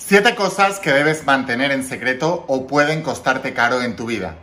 Siete 0.00 0.36
cosas 0.36 0.78
que 0.78 0.92
debes 0.92 1.26
mantener 1.26 1.72
en 1.72 1.84
secreto 1.84 2.44
o 2.46 2.66
pueden 2.66 3.02
costarte 3.02 3.52
caro 3.52 3.82
en 3.82 3.96
tu 3.96 4.06
vida. 4.06 4.36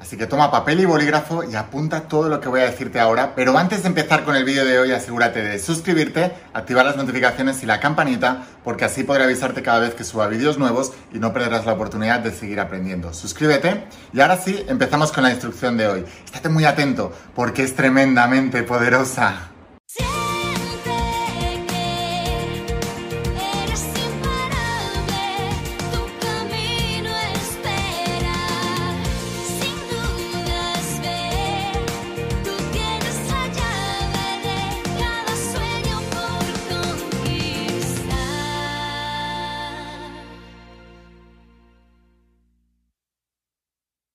Así 0.00 0.16
que 0.16 0.26
toma 0.26 0.52
papel 0.52 0.78
y 0.78 0.84
bolígrafo 0.84 1.42
y 1.42 1.56
apunta 1.56 2.02
todo 2.02 2.28
lo 2.28 2.40
que 2.40 2.48
voy 2.48 2.60
a 2.60 2.70
decirte 2.70 3.00
ahora, 3.00 3.34
pero 3.34 3.58
antes 3.58 3.82
de 3.82 3.88
empezar 3.88 4.22
con 4.22 4.36
el 4.36 4.44
vídeo 4.44 4.64
de 4.64 4.78
hoy 4.78 4.92
asegúrate 4.92 5.42
de 5.42 5.58
suscribirte, 5.58 6.30
activar 6.52 6.84
las 6.84 6.96
notificaciones 6.96 7.62
y 7.62 7.66
la 7.66 7.80
campanita, 7.80 8.44
porque 8.62 8.84
así 8.84 9.02
podré 9.02 9.24
avisarte 9.24 9.62
cada 9.62 9.80
vez 9.80 9.94
que 9.94 10.04
suba 10.04 10.28
vídeos 10.28 10.58
nuevos 10.58 10.92
y 11.12 11.18
no 11.18 11.32
perderás 11.32 11.66
la 11.66 11.72
oportunidad 11.72 12.20
de 12.20 12.30
seguir 12.30 12.60
aprendiendo. 12.60 13.12
Suscríbete 13.12 13.84
y 14.12 14.20
ahora 14.20 14.36
sí, 14.36 14.64
empezamos 14.68 15.10
con 15.10 15.24
la 15.24 15.30
instrucción 15.30 15.76
de 15.78 15.88
hoy. 15.88 16.04
Estate 16.26 16.50
muy 16.50 16.64
atento 16.64 17.12
porque 17.34 17.64
es 17.64 17.74
tremendamente 17.74 18.62
poderosa. 18.62 19.48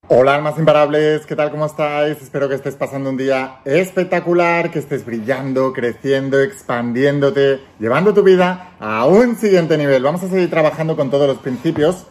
Hola 0.09 0.35
almas 0.35 0.59
imparables, 0.59 1.25
¿qué 1.25 1.33
tal? 1.33 1.49
¿Cómo 1.49 1.65
estáis? 1.65 2.21
Espero 2.21 2.49
que 2.49 2.55
estés 2.55 2.75
pasando 2.75 3.09
un 3.09 3.15
día 3.15 3.61
espectacular, 3.63 4.69
que 4.69 4.79
estés 4.79 5.05
brillando, 5.05 5.71
creciendo, 5.71 6.41
expandiéndote, 6.41 7.61
llevando 7.79 8.13
tu 8.13 8.21
vida 8.21 8.73
a 8.81 9.05
un 9.05 9.37
siguiente 9.37 9.77
nivel. 9.77 10.03
Vamos 10.03 10.21
a 10.21 10.27
seguir 10.27 10.49
trabajando 10.49 10.97
con 10.97 11.09
todos 11.09 11.25
los 11.25 11.37
principios. 11.37 12.05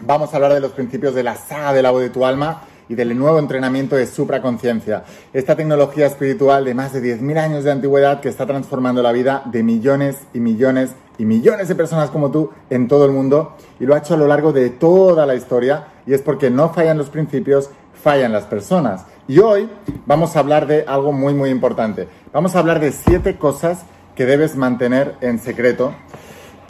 Vamos 0.00 0.32
a 0.32 0.36
hablar 0.36 0.54
de 0.54 0.60
los 0.60 0.70
principios 0.70 1.12
de 1.16 1.24
la 1.24 1.34
saga 1.34 1.72
del 1.72 1.86
agua 1.86 2.00
de 2.02 2.10
tu 2.10 2.24
alma 2.24 2.62
y 2.88 2.94
del 2.94 3.18
nuevo 3.18 3.40
entrenamiento 3.40 3.96
de 3.96 4.06
supraconciencia. 4.06 5.02
Esta 5.32 5.56
tecnología 5.56 6.06
espiritual 6.06 6.64
de 6.64 6.74
más 6.74 6.92
de 6.92 7.02
10.000 7.02 7.38
años 7.38 7.64
de 7.64 7.72
antigüedad 7.72 8.20
que 8.20 8.28
está 8.28 8.46
transformando 8.46 9.02
la 9.02 9.10
vida 9.10 9.42
de 9.46 9.64
millones 9.64 10.18
y 10.34 10.38
millones 10.38 10.92
y 11.18 11.24
millones 11.24 11.66
de 11.66 11.74
personas 11.74 12.10
como 12.10 12.30
tú 12.30 12.50
en 12.70 12.86
todo 12.86 13.04
el 13.06 13.10
mundo 13.10 13.56
y 13.80 13.86
lo 13.86 13.96
ha 13.96 13.98
hecho 13.98 14.14
a 14.14 14.18
lo 14.18 14.28
largo 14.28 14.52
de 14.52 14.70
toda 14.70 15.26
la 15.26 15.34
historia 15.34 15.88
y 16.06 16.14
es 16.14 16.22
porque 16.22 16.50
no 16.50 16.70
fallan 16.70 16.98
los 16.98 17.10
principios, 17.10 17.70
fallan 18.02 18.32
las 18.32 18.44
personas. 18.44 19.06
Y 19.26 19.38
hoy 19.38 19.68
vamos 20.06 20.36
a 20.36 20.40
hablar 20.40 20.66
de 20.66 20.84
algo 20.86 21.12
muy 21.12 21.34
muy 21.34 21.50
importante. 21.50 22.08
Vamos 22.32 22.54
a 22.54 22.58
hablar 22.58 22.80
de 22.80 22.92
siete 22.92 23.36
cosas 23.36 23.82
que 24.14 24.26
debes 24.26 24.56
mantener 24.56 25.16
en 25.20 25.38
secreto 25.38 25.94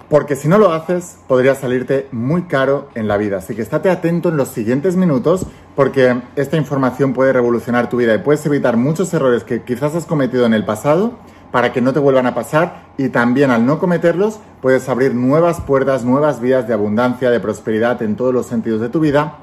porque 0.09 0.37
si 0.37 0.49
no 0.49 0.59
lo 0.59 0.73
haces 0.73 1.19
podría 1.27 1.55
salirte 1.55 2.09
muy 2.13 2.43
caro 2.43 2.89
en 2.95 3.09
la 3.09 3.17
vida. 3.17 3.39
Así 3.39 3.55
que 3.55 3.63
estate 3.63 3.91
atento 3.91 4.29
en 4.29 4.37
los 4.37 4.49
siguientes 4.49 4.97
minutos 4.97 5.47
porque 5.75 6.21
esta 6.37 6.57
información 6.57 7.13
puede 7.13 7.33
revolucionar 7.33 7.89
tu 7.89 7.97
vida 7.97 8.15
y 8.15 8.19
puedes 8.19 8.45
evitar 8.47 8.77
muchos 8.77 9.13
errores 9.15 9.45
que 9.45 9.63
quizás 9.63 9.95
has 9.95 10.07
cometido 10.07 10.47
en 10.47 10.55
el 10.55 10.65
pasado 10.65 11.15
para 11.55 11.73
que 11.73 11.81
no 11.81 11.93
te 11.93 12.01
vuelvan 12.01 12.27
a 12.27 12.35
pasar 12.35 12.87
y 12.99 13.11
también 13.11 13.53
al 13.53 13.65
no 13.65 13.79
cometerlos 13.79 14.41
puedes 14.61 14.89
abrir 14.89 15.15
nuevas 15.15 15.61
puertas, 15.61 16.05
nuevas 16.05 16.41
vías 16.41 16.67
de 16.67 16.75
abundancia, 16.75 17.31
de 17.31 17.39
prosperidad 17.39 18.03
en 18.03 18.17
todos 18.17 18.35
los 18.35 18.47
sentidos 18.47 18.81
de 18.81 18.89
tu 18.89 18.99
vida 18.99 19.39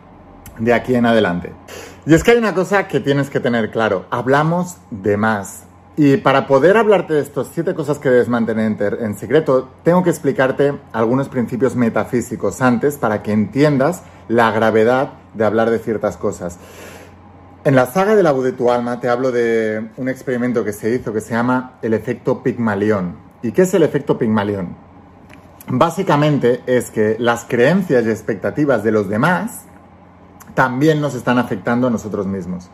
de 0.59 0.73
aquí 0.73 0.94
en 0.94 1.06
adelante. 1.06 1.53
Y 2.06 2.14
es 2.14 2.22
que 2.26 2.31
hay 2.31 2.38
una 2.38 2.53
cosa 2.53 2.90
que 2.90 3.00
tienes 3.00 3.30
que 3.30 3.40
tener 3.40 3.72
claro, 3.72 4.08
hablamos 4.09 4.76
de 4.90 5.16
más. 5.16 5.64
Y 5.95 6.18
para 6.18 6.48
poder 6.48 6.76
hablarte 6.76 7.14
de 7.14 7.22
estas 7.22 7.48
siete 7.53 7.73
cosas 7.73 7.98
que 7.98 8.09
debes 8.09 8.28
mantener 8.28 8.98
en 9.00 9.18
secreto, 9.18 9.70
tengo 9.84 10.03
que 10.03 10.09
explicarte 10.09 10.73
algunos 10.92 11.30
principios 11.30 11.78
metafísicos 11.78 12.62
antes 12.62 12.98
para 12.98 13.23
que 13.23 13.31
entiendas 13.31 14.03
la 14.28 14.52
gravedad 14.52 15.14
de 15.34 15.46
hablar 15.46 15.70
de 15.70 15.80
ciertas 15.80 16.18
cosas. 16.18 16.58
En 17.64 17.76
la 17.76 17.86
saga 17.86 18.16
de 18.16 18.23
la 18.23 18.31
voz 18.31 18.44
de 18.44 18.54
tu 18.54 18.72
alma 18.72 19.00
te 19.00 19.08
hablo 19.08 19.31
de 19.31 19.91
un 19.97 20.09
experimento 20.09 20.66
que 20.66 20.74
se 20.74 20.96
hizo 20.96 21.13
que 21.13 21.22
se 21.22 21.35
llama 21.35 21.74
el 21.84 21.94
efecto 21.94 22.41
Pigmalión. 22.41 23.18
¿Y 23.44 23.52
qué 23.52 23.62
es 23.62 23.74
el 23.75 23.84
efecto 23.84 24.18
Pigmalión? 24.18 24.75
Básicamente 25.68 26.63
es 26.66 26.90
que 26.90 27.18
las 27.19 27.46
creencias 27.46 28.03
y 28.03 28.09
expectativas 28.09 28.84
de 28.84 28.91
los 28.91 29.09
demás 29.09 29.66
también 30.56 31.02
nos 31.02 31.13
están 31.13 31.38
afectando 31.38 31.85
a 31.85 31.91
nosotros 31.91 32.25
mismos. 32.25 32.68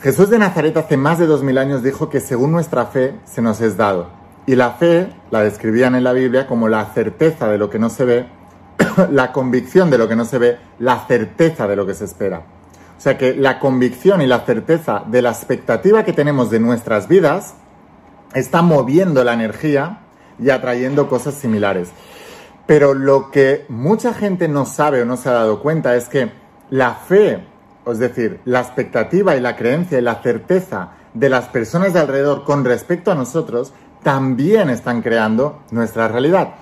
Jesús 0.00 0.28
de 0.28 0.40
Nazaret 0.40 0.76
hace 0.76 0.96
más 0.96 1.20
de 1.20 1.26
dos 1.26 1.44
mil 1.44 1.56
años 1.56 1.84
dijo 1.84 2.10
que 2.10 2.18
según 2.18 2.50
nuestra 2.50 2.86
fe 2.86 3.14
se 3.26 3.42
nos 3.42 3.60
es 3.60 3.76
dado. 3.76 4.08
Y 4.46 4.56
la 4.56 4.72
fe 4.72 5.12
la 5.30 5.42
describían 5.42 5.94
en 5.94 6.02
la 6.02 6.12
Biblia 6.12 6.48
como 6.48 6.68
la 6.68 6.84
certeza 6.94 7.46
de 7.46 7.58
lo 7.58 7.70
que 7.70 7.78
no 7.78 7.90
se 7.90 8.04
ve, 8.04 8.26
la 9.12 9.30
convicción 9.30 9.88
de 9.88 9.98
lo 9.98 10.08
que 10.08 10.16
no 10.16 10.24
se 10.24 10.38
ve, 10.38 10.58
la 10.80 11.06
certeza 11.06 11.68
de 11.68 11.76
lo 11.76 11.86
que 11.86 11.94
se 11.94 12.06
espera. 12.06 12.57
O 12.98 13.00
sea 13.00 13.16
que 13.16 13.34
la 13.34 13.60
convicción 13.60 14.20
y 14.20 14.26
la 14.26 14.40
certeza 14.40 15.04
de 15.06 15.22
la 15.22 15.30
expectativa 15.30 16.04
que 16.04 16.12
tenemos 16.12 16.50
de 16.50 16.60
nuestras 16.60 17.08
vidas 17.08 17.54
está 18.34 18.60
moviendo 18.60 19.24
la 19.24 19.32
energía 19.32 20.00
y 20.38 20.50
atrayendo 20.50 21.08
cosas 21.08 21.34
similares. 21.34 21.90
Pero 22.66 22.92
lo 22.92 23.30
que 23.30 23.64
mucha 23.68 24.12
gente 24.12 24.48
no 24.48 24.66
sabe 24.66 25.02
o 25.02 25.06
no 25.06 25.16
se 25.16 25.28
ha 25.28 25.32
dado 25.32 25.62
cuenta 25.62 25.96
es 25.96 26.08
que 26.08 26.30
la 26.70 26.94
fe 26.94 27.42
es 27.92 27.98
decir, 27.98 28.40
la 28.44 28.60
expectativa 28.60 29.36
y 29.36 29.40
la 29.40 29.56
creencia 29.56 29.98
y 29.98 30.02
la 30.02 30.22
certeza 30.22 30.90
de 31.14 31.28
las 31.28 31.46
personas 31.46 31.92
de 31.92 32.00
alrededor 32.00 32.44
con 32.44 32.64
respecto 32.64 33.10
a 33.10 33.14
nosotros 33.14 33.72
también 34.02 34.70
están 34.70 35.02
creando 35.02 35.62
nuestra 35.70 36.08
realidad. 36.08 36.54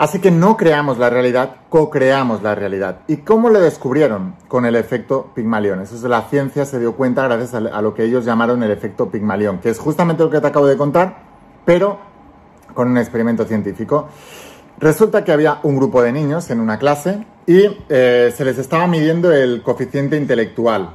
Así 0.00 0.18
que 0.18 0.30
no 0.30 0.56
creamos 0.56 0.96
la 0.96 1.10
realidad, 1.10 1.56
co-creamos 1.68 2.42
la 2.42 2.54
realidad. 2.54 3.00
¿Y 3.06 3.18
cómo 3.18 3.50
lo 3.50 3.60
descubrieron? 3.60 4.34
Con 4.48 4.64
el 4.64 4.74
efecto 4.74 5.30
Pigmalión. 5.34 5.78
Eso 5.82 5.94
es 5.94 6.02
la 6.04 6.22
ciencia 6.22 6.64
se 6.64 6.80
dio 6.80 6.94
cuenta 6.96 7.24
gracias 7.24 7.52
a 7.52 7.82
lo 7.82 7.92
que 7.92 8.04
ellos 8.04 8.24
llamaron 8.24 8.62
el 8.62 8.70
efecto 8.70 9.10
Pigmalión, 9.10 9.58
que 9.58 9.68
es 9.68 9.78
justamente 9.78 10.22
lo 10.22 10.30
que 10.30 10.40
te 10.40 10.46
acabo 10.46 10.66
de 10.66 10.78
contar, 10.78 11.18
pero 11.66 11.98
con 12.72 12.88
un 12.88 12.96
experimento 12.96 13.44
científico. 13.44 14.08
Resulta 14.78 15.22
que 15.22 15.32
había 15.32 15.60
un 15.64 15.76
grupo 15.76 16.00
de 16.00 16.12
niños 16.12 16.48
en 16.48 16.60
una 16.60 16.78
clase 16.78 17.26
y 17.46 17.60
eh, 17.90 18.32
se 18.34 18.42
les 18.46 18.56
estaba 18.56 18.86
midiendo 18.86 19.30
el 19.30 19.60
coeficiente 19.62 20.16
intelectual, 20.16 20.92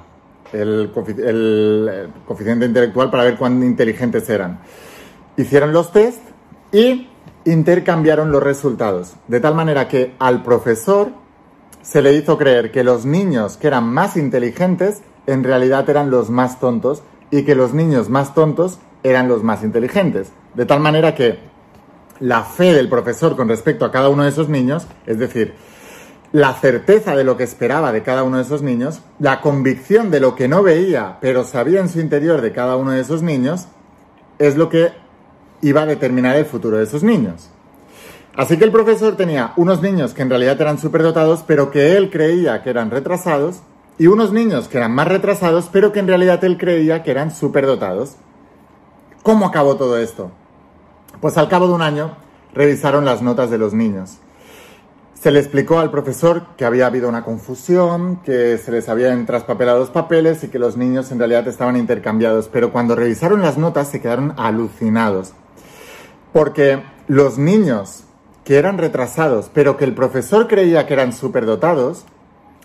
el, 0.51 0.91
coeficiente 0.91 2.65
intelectual 2.65 3.11
para 3.11 3.23
ver 3.23 3.37
cuán 3.37 3.61
inteligentes 3.61 4.27
eran. 4.31 4.61
Hicieron 5.37 5.73
los 5.73 5.91
test 5.91 6.23
y 6.71 7.09
intercambiaron 7.45 8.31
los 8.31 8.43
resultados, 8.43 9.13
de 9.27 9.39
tal 9.39 9.55
manera 9.55 9.87
que 9.87 10.15
al 10.19 10.43
profesor 10.43 11.09
se 11.81 12.01
le 12.01 12.13
hizo 12.13 12.37
creer 12.37 12.71
que 12.71 12.83
los 12.83 13.05
niños 13.05 13.57
que 13.57 13.67
eran 13.67 13.87
más 13.87 14.17
inteligentes 14.17 15.03
en 15.27 15.43
realidad 15.43 15.87
eran 15.89 16.09
los 16.09 16.29
más 16.29 16.59
tontos 16.59 17.03
y 17.29 17.43
que 17.43 17.55
los 17.55 17.73
niños 17.73 18.09
más 18.09 18.33
tontos 18.33 18.79
eran 19.03 19.27
los 19.27 19.43
más 19.43 19.63
inteligentes. 19.63 20.31
De 20.55 20.65
tal 20.65 20.79
manera 20.79 21.13
que 21.13 21.37
la 22.19 22.43
fe 22.43 22.73
del 22.73 22.89
profesor 22.89 23.35
con 23.35 23.47
respecto 23.47 23.85
a 23.85 23.91
cada 23.91 24.09
uno 24.09 24.23
de 24.23 24.29
esos 24.29 24.49
niños, 24.49 24.87
es 25.05 25.19
decir, 25.19 25.53
la 26.31 26.53
certeza 26.53 27.15
de 27.15 27.23
lo 27.23 27.37
que 27.37 27.43
esperaba 27.43 27.91
de 27.91 28.01
cada 28.01 28.23
uno 28.23 28.37
de 28.37 28.43
esos 28.43 28.61
niños, 28.61 29.01
la 29.19 29.41
convicción 29.41 30.09
de 30.09 30.19
lo 30.19 30.35
que 30.35 30.47
no 30.47 30.63
veía, 30.63 31.17
pero 31.21 31.43
sabía 31.43 31.79
en 31.79 31.89
su 31.89 31.99
interior 31.99 32.41
de 32.41 32.51
cada 32.51 32.75
uno 32.75 32.91
de 32.91 33.01
esos 33.01 33.21
niños, 33.21 33.67
es 34.39 34.57
lo 34.57 34.69
que 34.69 34.91
iba 35.61 35.81
a 35.81 35.85
determinar 35.85 36.35
el 36.35 36.45
futuro 36.45 36.77
de 36.77 36.83
esos 36.83 37.03
niños. 37.03 37.49
Así 38.35 38.57
que 38.57 38.65
el 38.65 38.71
profesor 38.71 39.15
tenía 39.15 39.53
unos 39.55 39.81
niños 39.81 40.13
que 40.13 40.21
en 40.21 40.29
realidad 40.29 40.59
eran 40.59 40.77
superdotados, 40.77 41.43
pero 41.47 41.71
que 41.71 41.95
él 41.95 42.09
creía 42.09 42.61
que 42.63 42.69
eran 42.69 42.91
retrasados, 42.91 43.61
y 43.97 44.07
unos 44.07 44.33
niños 44.33 44.67
que 44.67 44.77
eran 44.77 44.91
más 44.91 45.07
retrasados, 45.07 45.69
pero 45.71 45.93
que 45.93 45.99
en 45.99 46.07
realidad 46.07 46.43
él 46.43 46.57
creía 46.57 47.01
que 47.01 47.11
eran 47.11 47.31
superdotados. 47.31 48.17
¿Cómo 49.23 49.45
acabó 49.45 49.77
todo 49.77 49.97
esto? 49.97 50.31
Pues 51.21 51.37
al 51.37 51.47
cabo 51.47 51.67
de 51.67 51.73
un 51.73 51.81
año 51.81 52.17
revisaron 52.53 53.05
las 53.05 53.21
notas 53.21 53.49
de 53.49 53.57
los 53.57 53.73
niños. 53.73 54.17
Se 55.13 55.31
le 55.31 55.39
explicó 55.39 55.79
al 55.79 55.89
profesor 55.89 56.43
que 56.57 56.65
había 56.65 56.87
habido 56.87 57.07
una 57.07 57.23
confusión, 57.23 58.17
que 58.17 58.57
se 58.57 58.71
les 58.71 58.89
habían 58.89 59.25
traspapelado 59.25 59.79
los 59.79 59.89
papeles 59.89 60.43
y 60.43 60.49
que 60.49 60.59
los 60.59 60.75
niños 60.75 61.11
en 61.11 61.19
realidad 61.19 61.47
estaban 61.47 61.77
intercambiados, 61.77 62.49
pero 62.51 62.71
cuando 62.71 62.95
revisaron 62.95 63.41
las 63.41 63.57
notas 63.57 63.87
se 63.87 64.01
quedaron 64.01 64.33
alucinados. 64.37 65.33
Porque 66.35 66.83
los 67.07 67.37
niños 67.37 68.03
que 68.43 68.57
eran 68.57 68.77
retrasados, 68.77 69.49
pero 69.53 69.77
que 69.77 69.85
el 69.85 69.95
profesor 69.95 70.49
creía 70.49 70.85
que 70.85 70.93
eran 70.93 71.13
superdotados, 71.13 72.03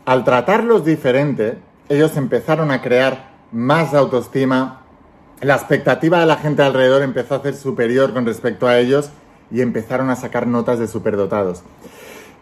al 0.05 0.25
tratarlos 0.25 0.85
diferente, 0.85 1.59
ellos 1.89 2.17
empezaron 2.17 2.73
a 2.73 2.83
crear 2.83 3.31
más 3.53 3.95
autoestima, 3.95 4.81
la 5.41 5.55
expectativa 5.55 6.19
de 6.19 6.27
la 6.27 6.39
gente 6.39 6.65
alrededor 6.65 7.03
empezó 7.03 7.37
a 7.37 7.43
ser 7.43 7.55
superior 7.55 8.13
con 8.13 8.27
respecto 8.27 8.67
a 8.67 8.77
ellos 8.77 9.11
y 9.53 9.61
empezaron 9.61 10.11
a 10.11 10.17
sacar 10.17 10.49
notas 10.49 10.81
de 10.81 10.89
superdotados. 10.89 11.63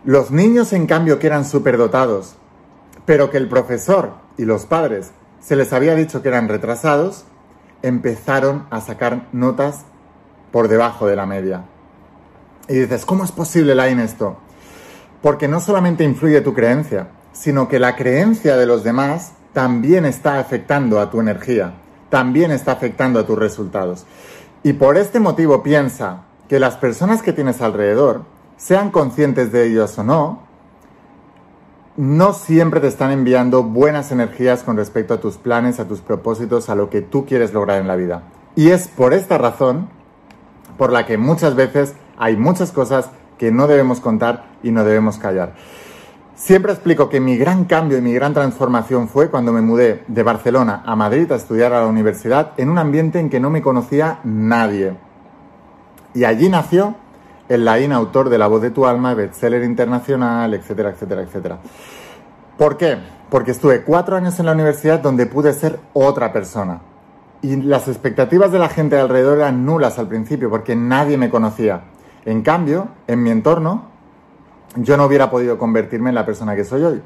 Los 0.06 0.30
niños, 0.30 0.72
en 0.72 0.86
cambio, 0.86 1.18
que 1.18 1.26
eran 1.26 1.44
superdotados, 1.44 2.36
pero 3.04 3.30
que 3.30 3.36
el 3.36 3.50
profesor 3.50 4.12
y 4.38 4.46
los 4.46 4.64
padres 4.64 5.10
se 5.40 5.56
les 5.56 5.74
había 5.74 5.94
dicho 5.94 6.22
que 6.22 6.28
eran 6.28 6.48
retrasados, 6.48 7.26
empezaron 7.82 8.66
a 8.70 8.80
sacar 8.80 9.26
notas 9.32 9.84
por 10.52 10.68
debajo 10.68 11.06
de 11.06 11.16
la 11.16 11.26
media. 11.26 11.64
Y 12.68 12.74
dices, 12.74 13.04
¿cómo 13.04 13.24
es 13.24 13.32
posible, 13.32 13.74
Lain, 13.74 13.98
esto? 13.98 14.36
Porque 15.22 15.48
no 15.48 15.60
solamente 15.60 16.04
influye 16.04 16.40
tu 16.40 16.54
creencia, 16.54 17.08
sino 17.32 17.68
que 17.68 17.78
la 17.78 17.96
creencia 17.96 18.56
de 18.56 18.66
los 18.66 18.84
demás 18.84 19.32
también 19.52 20.04
está 20.04 20.38
afectando 20.38 21.00
a 21.00 21.10
tu 21.10 21.20
energía, 21.20 21.74
también 22.10 22.50
está 22.50 22.72
afectando 22.72 23.20
a 23.20 23.26
tus 23.26 23.38
resultados. 23.38 24.06
Y 24.62 24.74
por 24.74 24.96
este 24.96 25.20
motivo 25.20 25.62
piensa 25.62 26.24
que 26.48 26.58
las 26.60 26.76
personas 26.76 27.22
que 27.22 27.32
tienes 27.32 27.60
alrededor, 27.60 28.22
sean 28.56 28.90
conscientes 28.90 29.52
de 29.52 29.66
ellos 29.66 29.96
o 29.98 30.04
no, 30.04 30.42
no 31.96 32.32
siempre 32.32 32.80
te 32.80 32.86
están 32.86 33.10
enviando 33.10 33.62
buenas 33.62 34.12
energías 34.12 34.62
con 34.62 34.76
respecto 34.76 35.14
a 35.14 35.20
tus 35.20 35.36
planes, 35.36 35.80
a 35.80 35.88
tus 35.88 36.00
propósitos, 36.00 36.68
a 36.68 36.74
lo 36.74 36.90
que 36.90 37.02
tú 37.02 37.24
quieres 37.26 37.52
lograr 37.52 37.80
en 37.80 37.88
la 37.88 37.96
vida. 37.96 38.22
Y 38.56 38.70
es 38.70 38.88
por 38.88 39.14
esta 39.14 39.38
razón 39.38 39.88
por 40.78 40.92
la 40.92 41.04
que 41.04 41.18
muchas 41.18 41.54
veces 41.54 41.94
hay 42.16 42.36
muchas 42.36 42.72
cosas 42.72 43.10
que 43.36 43.52
no 43.52 43.66
debemos 43.66 44.00
contar 44.00 44.44
y 44.62 44.70
no 44.70 44.84
debemos 44.84 45.18
callar. 45.18 45.52
Siempre 46.34 46.72
explico 46.72 47.08
que 47.08 47.20
mi 47.20 47.36
gran 47.36 47.64
cambio 47.64 47.98
y 47.98 48.00
mi 48.00 48.14
gran 48.14 48.32
transformación 48.32 49.08
fue 49.08 49.28
cuando 49.28 49.52
me 49.52 49.60
mudé 49.60 50.04
de 50.06 50.22
Barcelona 50.22 50.82
a 50.86 50.94
Madrid 50.94 51.30
a 51.32 51.34
estudiar 51.34 51.72
a 51.72 51.80
la 51.80 51.88
universidad 51.88 52.52
en 52.56 52.70
un 52.70 52.78
ambiente 52.78 53.18
en 53.18 53.28
que 53.28 53.40
no 53.40 53.50
me 53.50 53.60
conocía 53.60 54.20
nadie. 54.22 54.96
Y 56.14 56.24
allí 56.24 56.48
nació 56.48 56.94
el 57.48 57.64
Laín, 57.64 57.92
autor 57.92 58.28
de 58.28 58.38
La 58.38 58.46
voz 58.46 58.62
de 58.62 58.70
tu 58.70 58.86
alma, 58.86 59.14
bestseller 59.14 59.64
internacional, 59.64 60.54
etcétera, 60.54 60.90
etcétera, 60.90 61.22
etcétera. 61.22 61.58
¿Por 62.56 62.76
qué? 62.76 62.98
Porque 63.30 63.50
estuve 63.50 63.82
cuatro 63.82 64.16
años 64.16 64.38
en 64.38 64.46
la 64.46 64.52
universidad 64.52 65.00
donde 65.00 65.26
pude 65.26 65.52
ser 65.52 65.80
otra 65.92 66.32
persona. 66.32 66.80
Y 67.40 67.56
las 67.56 67.86
expectativas 67.86 68.50
de 68.50 68.58
la 68.58 68.68
gente 68.68 68.98
alrededor 68.98 69.38
eran 69.38 69.64
nulas 69.64 69.98
al 69.98 70.08
principio 70.08 70.50
porque 70.50 70.74
nadie 70.74 71.16
me 71.16 71.30
conocía. 71.30 71.82
En 72.24 72.42
cambio, 72.42 72.88
en 73.06 73.22
mi 73.22 73.30
entorno, 73.30 73.86
yo 74.76 74.96
no 74.96 75.06
hubiera 75.06 75.30
podido 75.30 75.56
convertirme 75.56 76.08
en 76.10 76.16
la 76.16 76.26
persona 76.26 76.56
que 76.56 76.64
soy 76.64 76.82
hoy. 76.82 77.02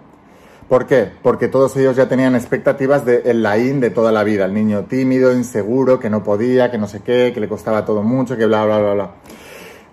¿Por 0.68 0.86
qué? 0.86 1.10
Porque 1.22 1.48
todos 1.48 1.76
ellos 1.76 1.96
ya 1.96 2.08
tenían 2.08 2.34
expectativas 2.34 3.04
del 3.04 3.26
el 3.26 3.42
laín 3.42 3.80
de 3.80 3.90
toda 3.90 4.10
la 4.10 4.24
vida, 4.24 4.46
el 4.46 4.54
niño 4.54 4.84
tímido, 4.84 5.34
inseguro, 5.34 6.00
que 6.00 6.08
no 6.08 6.22
podía, 6.22 6.70
que 6.70 6.78
no 6.78 6.88
sé 6.88 7.00
qué, 7.00 7.32
que 7.34 7.40
le 7.40 7.48
costaba 7.48 7.84
todo 7.84 8.02
mucho, 8.02 8.36
que 8.36 8.46
bla, 8.46 8.64
bla, 8.64 8.78
bla, 8.78 8.94
bla. 8.94 9.10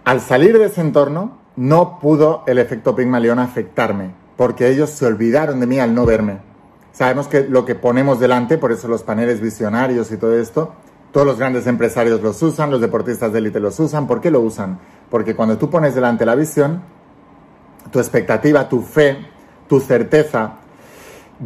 Al 0.06 0.22
salir 0.22 0.58
de 0.58 0.66
ese 0.66 0.80
entorno, 0.80 1.38
no 1.58 2.00
pudo 2.00 2.44
el 2.48 2.60
efecto 2.60 2.96
Pigmalión 2.96 3.40
afectarme, 3.40 4.12
porque 4.38 4.70
ellos 4.70 4.90
se 4.90 5.06
olvidaron 5.06 5.60
de 5.60 5.68
mí 5.68 5.80
al 5.80 5.94
no 5.94 6.06
verme. 6.06 6.49
Sabemos 6.92 7.28
que 7.28 7.44
lo 7.44 7.66
que 7.66 7.76
ponemos 7.76 8.20
delante, 8.20 8.58
por 8.58 8.72
eso 8.72 8.88
los 8.88 9.04
paneles 9.04 9.42
visionarios 9.42 10.12
y 10.12 10.18
todo 10.18 10.38
esto, 10.38 10.74
todos 11.12 11.26
los 11.26 11.40
grandes 11.40 11.66
empresarios 11.68 12.22
los 12.22 12.42
usan, 12.44 12.72
los 12.72 12.82
deportistas 12.82 13.34
de 13.34 13.40
élite 13.40 13.60
los 13.60 13.80
usan. 13.80 14.08
¿Por 14.08 14.22
qué 14.22 14.32
lo 14.32 14.42
usan? 14.42 14.80
Porque 15.10 15.36
cuando 15.36 15.58
tú 15.58 15.70
pones 15.70 15.96
delante 15.96 16.26
la 16.26 16.36
visión, 16.36 16.82
tu 17.92 18.00
expectativa, 18.00 18.70
tu 18.70 18.82
fe, 18.82 19.18
tu 19.68 19.80
certeza 19.80 20.54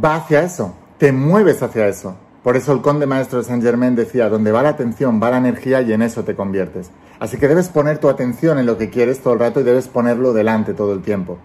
va 0.04 0.16
hacia 0.16 0.44
eso, 0.44 0.74
te 0.98 1.12
mueves 1.12 1.62
hacia 1.64 1.88
eso. 1.88 2.16
Por 2.44 2.58
eso 2.58 2.74
el 2.74 2.82
conde 2.82 3.06
maestro 3.06 3.40
de 3.40 3.46
Saint 3.46 3.64
Germain 3.64 3.96
decía, 3.96 4.28
donde 4.28 4.52
va 4.52 4.64
la 4.64 4.70
atención, 4.70 5.22
va 5.24 5.30
la 5.30 5.38
energía 5.38 5.82
y 5.82 5.94
en 5.94 6.02
eso 6.02 6.26
te 6.26 6.36
conviertes. 6.36 6.92
Así 7.20 7.38
que 7.38 7.48
debes 7.48 7.70
poner 7.70 8.00
tu 8.00 8.10
atención 8.10 8.60
en 8.60 8.66
lo 8.66 8.78
que 8.78 8.90
quieres 8.90 9.22
todo 9.22 9.34
el 9.34 9.40
rato 9.40 9.62
y 9.62 9.64
debes 9.64 9.88
ponerlo 9.88 10.34
delante 10.34 10.74
todo 10.74 10.92
el 10.92 11.02
tiempo. 11.02 11.38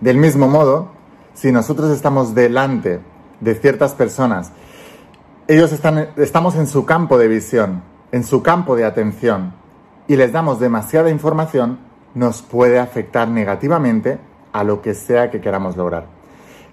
Del 0.00 0.16
mismo 0.16 0.46
modo, 0.46 0.92
si 1.38 1.52
nosotros 1.52 1.90
estamos 1.92 2.34
delante 2.34 2.98
de 3.40 3.54
ciertas 3.54 3.94
personas, 3.94 4.50
ellos 5.46 5.70
están, 5.70 6.08
estamos 6.16 6.56
en 6.56 6.66
su 6.66 6.84
campo 6.84 7.16
de 7.16 7.28
visión, 7.28 7.82
en 8.10 8.24
su 8.24 8.42
campo 8.42 8.74
de 8.74 8.84
atención, 8.84 9.54
y 10.08 10.16
les 10.16 10.32
damos 10.32 10.58
demasiada 10.58 11.10
información, 11.10 11.78
nos 12.14 12.42
puede 12.42 12.80
afectar 12.80 13.28
negativamente 13.28 14.18
a 14.52 14.64
lo 14.64 14.82
que 14.82 14.94
sea 14.94 15.30
que 15.30 15.40
queramos 15.40 15.76
lograr. 15.76 16.06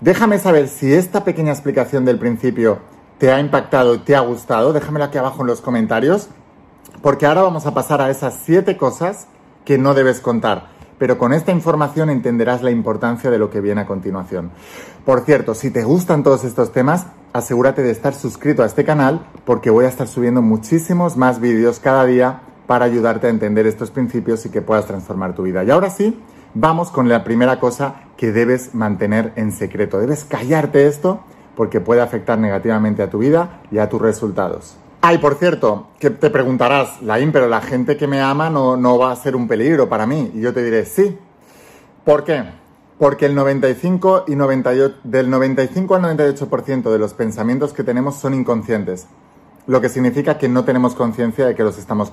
Déjame 0.01 0.39
saber 0.39 0.67
si 0.67 0.91
esta 0.91 1.23
pequeña 1.23 1.51
explicación 1.51 2.03
del 2.03 2.17
principio 2.17 2.79
te 3.19 3.31
ha 3.31 3.39
impactado, 3.39 4.01
te 4.01 4.15
ha 4.15 4.21
gustado, 4.21 4.73
déjamelo 4.73 5.05
aquí 5.05 5.19
abajo 5.19 5.41
en 5.41 5.47
los 5.47 5.61
comentarios, 5.61 6.29
porque 7.03 7.27
ahora 7.27 7.43
vamos 7.43 7.67
a 7.67 7.73
pasar 7.75 8.01
a 8.01 8.09
esas 8.09 8.39
siete 8.43 8.77
cosas 8.77 9.27
que 9.63 9.77
no 9.77 9.93
debes 9.93 10.21
contar. 10.21 10.74
Pero 10.97 11.17
con 11.17 11.33
esta 11.33 11.51
información 11.51 12.09
entenderás 12.09 12.61
la 12.61 12.71
importancia 12.71 13.29
de 13.29 13.37
lo 13.37 13.49
que 13.49 13.61
viene 13.61 13.81
a 13.81 13.85
continuación. 13.85 14.51
Por 15.03 15.21
cierto, 15.21 15.53
si 15.53 15.71
te 15.71 15.83
gustan 15.83 16.23
todos 16.23 16.43
estos 16.43 16.71
temas, 16.71 17.07
asegúrate 17.33 17.83
de 17.83 17.91
estar 17.91 18.13
suscrito 18.13 18.63
a 18.63 18.65
este 18.65 18.85
canal 18.85 19.25
porque 19.43 19.69
voy 19.69 19.85
a 19.85 19.89
estar 19.89 20.07
subiendo 20.07 20.41
muchísimos 20.41 21.17
más 21.17 21.39
vídeos 21.39 21.79
cada 21.79 22.05
día 22.05 22.41
para 22.65 22.85
ayudarte 22.85 23.27
a 23.27 23.29
entender 23.29 23.67
estos 23.67 23.91
principios 23.91 24.45
y 24.45 24.49
que 24.49 24.61
puedas 24.61 24.85
transformar 24.85 25.35
tu 25.35 25.43
vida. 25.43 25.63
Y 25.63 25.69
ahora 25.69 25.89
sí, 25.89 26.19
vamos 26.53 26.89
con 26.89 27.09
la 27.09 27.23
primera 27.23 27.59
cosa 27.59 27.95
que 28.17 28.31
debes 28.31 28.73
mantener 28.73 29.33
en 29.35 29.51
secreto. 29.51 29.99
Debes 29.99 30.23
callarte 30.23 30.87
esto 30.87 31.19
porque 31.55 31.81
puede 31.81 32.01
afectar 32.01 32.39
negativamente 32.39 33.03
a 33.03 33.09
tu 33.09 33.19
vida 33.19 33.61
y 33.71 33.77
a 33.77 33.89
tus 33.89 34.01
resultados. 34.01 34.77
Ay, 35.07 35.19
por 35.19 35.35
cierto, 35.35 35.89
que 35.99 36.09
te 36.09 36.31
preguntarás, 36.31 36.99
Laín, 37.03 37.31
pero 37.31 37.47
la 37.47 37.61
gente 37.61 37.95
que 37.95 38.07
me 38.07 38.21
ama 38.21 38.49
no, 38.49 38.75
no 38.75 38.97
va 38.97 39.11
a 39.11 39.15
ser 39.15 39.35
un 39.35 39.47
peligro 39.47 39.87
para 39.87 40.07
mí. 40.07 40.31
Y 40.33 40.41
yo 40.41 40.51
te 40.51 40.63
diré, 40.63 40.83
sí. 40.83 41.15
¿Por 42.03 42.23
qué? 42.23 42.43
Porque 42.97 43.27
el 43.27 43.35
95 43.35 44.23
y 44.25 44.35
98, 44.35 45.01
del 45.03 45.29
95 45.29 45.93
al 45.93 46.01
98% 46.17 46.91
de 46.91 46.97
los 46.97 47.13
pensamientos 47.13 47.71
que 47.71 47.83
tenemos 47.83 48.15
son 48.15 48.33
inconscientes 48.33 49.05
lo 49.67 49.79
que 49.79 49.89
significa 49.89 50.39
que 50.39 50.49
no 50.49 50.63
tenemos 50.65 50.95
conciencia 50.95 51.45
de 51.45 51.53
que 51.53 51.63
los 51.63 51.77
estamos 51.77 52.11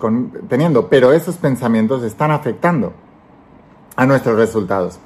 teniendo, 0.48 0.88
pero 0.88 1.12
esos 1.12 1.36
pensamientos 1.36 2.02
están 2.02 2.30
afectando 2.30 2.92
a 3.96 4.04
nuestros 4.04 4.36
resultados. 4.36 4.98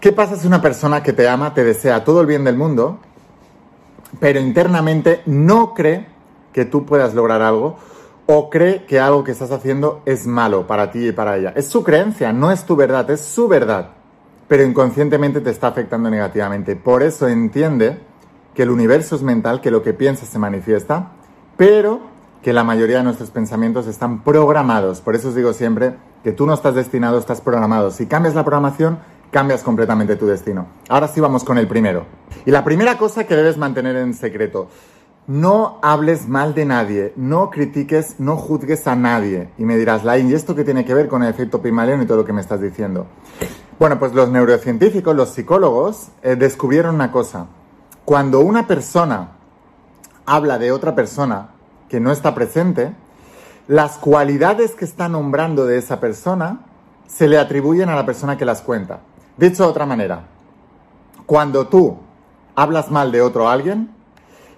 ¿Qué 0.00 0.10
pasa 0.10 0.34
si 0.34 0.46
una 0.48 0.60
persona 0.60 1.04
que 1.04 1.12
te 1.12 1.28
ama 1.28 1.54
te 1.54 1.62
desea 1.62 2.02
todo 2.02 2.20
el 2.20 2.26
bien 2.26 2.42
del 2.42 2.56
mundo, 2.56 2.98
pero 4.18 4.40
internamente 4.40 5.22
no 5.26 5.72
cree 5.74 6.19
que 6.52 6.64
tú 6.64 6.84
puedas 6.86 7.14
lograr 7.14 7.42
algo 7.42 7.76
o 8.26 8.50
cree 8.50 8.84
que 8.84 9.00
algo 9.00 9.24
que 9.24 9.32
estás 9.32 9.50
haciendo 9.50 10.02
es 10.06 10.26
malo 10.26 10.66
para 10.66 10.90
ti 10.90 11.08
y 11.08 11.12
para 11.12 11.36
ella? 11.36 11.52
Es 11.56 11.68
su 11.68 11.82
creencia, 11.82 12.32
no 12.32 12.50
es 12.50 12.64
tu 12.64 12.76
verdad, 12.76 13.10
es 13.10 13.20
su 13.20 13.48
verdad, 13.48 13.90
pero 14.48 14.62
inconscientemente 14.62 15.40
te 15.40 15.50
está 15.50 15.68
afectando 15.68 16.10
negativamente. 16.10 16.76
Por 16.76 17.02
eso 17.02 17.28
entiende 17.28 17.98
que 18.54 18.62
el 18.62 18.70
universo 18.70 19.16
es 19.16 19.22
mental, 19.22 19.60
que 19.60 19.70
lo 19.70 19.82
que 19.82 19.92
piensas 19.92 20.28
se 20.28 20.38
manifiesta 20.38 21.12
pero 21.60 22.00
que 22.42 22.54
la 22.54 22.64
mayoría 22.64 22.96
de 22.96 23.04
nuestros 23.04 23.28
pensamientos 23.28 23.86
están 23.86 24.24
programados. 24.24 25.02
Por 25.02 25.14
eso 25.14 25.28
os 25.28 25.34
digo 25.34 25.52
siempre 25.52 25.94
que 26.24 26.32
tú 26.32 26.46
no 26.46 26.54
estás 26.54 26.74
destinado, 26.74 27.18
estás 27.18 27.42
programado. 27.42 27.90
Si 27.90 28.06
cambias 28.06 28.34
la 28.34 28.46
programación, 28.46 28.98
cambias 29.30 29.62
completamente 29.62 30.16
tu 30.16 30.26
destino. 30.26 30.68
Ahora 30.88 31.06
sí 31.06 31.20
vamos 31.20 31.44
con 31.44 31.58
el 31.58 31.68
primero. 31.68 32.06
Y 32.46 32.50
la 32.50 32.64
primera 32.64 32.96
cosa 32.96 33.24
que 33.24 33.36
debes 33.36 33.58
mantener 33.58 33.94
en 33.96 34.14
secreto. 34.14 34.70
No 35.30 35.78
hables 35.82 36.26
mal 36.26 36.54
de 36.54 36.64
nadie, 36.64 37.12
no 37.14 37.50
critiques, 37.50 38.18
no 38.18 38.36
juzgues 38.36 38.88
a 38.88 38.96
nadie. 38.96 39.48
Y 39.58 39.64
me 39.64 39.76
dirás, 39.76 40.02
Lain, 40.02 40.28
¿y 40.28 40.32
esto 40.32 40.56
qué 40.56 40.64
tiene 40.64 40.84
que 40.84 40.92
ver 40.92 41.06
con 41.06 41.22
el 41.22 41.28
efecto 41.28 41.62
Pygmalion 41.62 42.02
y 42.02 42.06
todo 42.06 42.16
lo 42.16 42.24
que 42.24 42.32
me 42.32 42.40
estás 42.40 42.60
diciendo? 42.60 43.06
Bueno, 43.78 44.00
pues 44.00 44.12
los 44.12 44.28
neurocientíficos, 44.28 45.14
los 45.14 45.28
psicólogos, 45.28 46.08
eh, 46.22 46.34
descubrieron 46.34 46.96
una 46.96 47.12
cosa. 47.12 47.46
Cuando 48.04 48.40
una 48.40 48.66
persona 48.66 49.36
habla 50.26 50.58
de 50.58 50.72
otra 50.72 50.96
persona 50.96 51.50
que 51.88 52.00
no 52.00 52.10
está 52.10 52.34
presente, 52.34 52.92
las 53.68 53.98
cualidades 53.98 54.72
que 54.72 54.84
está 54.84 55.08
nombrando 55.08 55.64
de 55.64 55.78
esa 55.78 56.00
persona 56.00 56.62
se 57.06 57.28
le 57.28 57.38
atribuyen 57.38 57.88
a 57.88 57.94
la 57.94 58.04
persona 58.04 58.36
que 58.36 58.44
las 58.44 58.62
cuenta. 58.62 58.98
Dicho 59.36 59.62
de 59.62 59.70
otra 59.70 59.86
manera, 59.86 60.24
cuando 61.24 61.68
tú 61.68 61.98
hablas 62.56 62.90
mal 62.90 63.12
de 63.12 63.22
otro 63.22 63.48
alguien, 63.48 63.99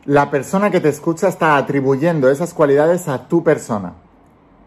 la 0.05 0.31
persona 0.31 0.71
que 0.71 0.81
te 0.81 0.89
escucha 0.89 1.29
está 1.29 1.57
atribuyendo 1.57 2.29
esas 2.29 2.55
cualidades 2.55 3.09
a 3.09 3.29
tu 3.29 3.45
persona. 3.45 3.95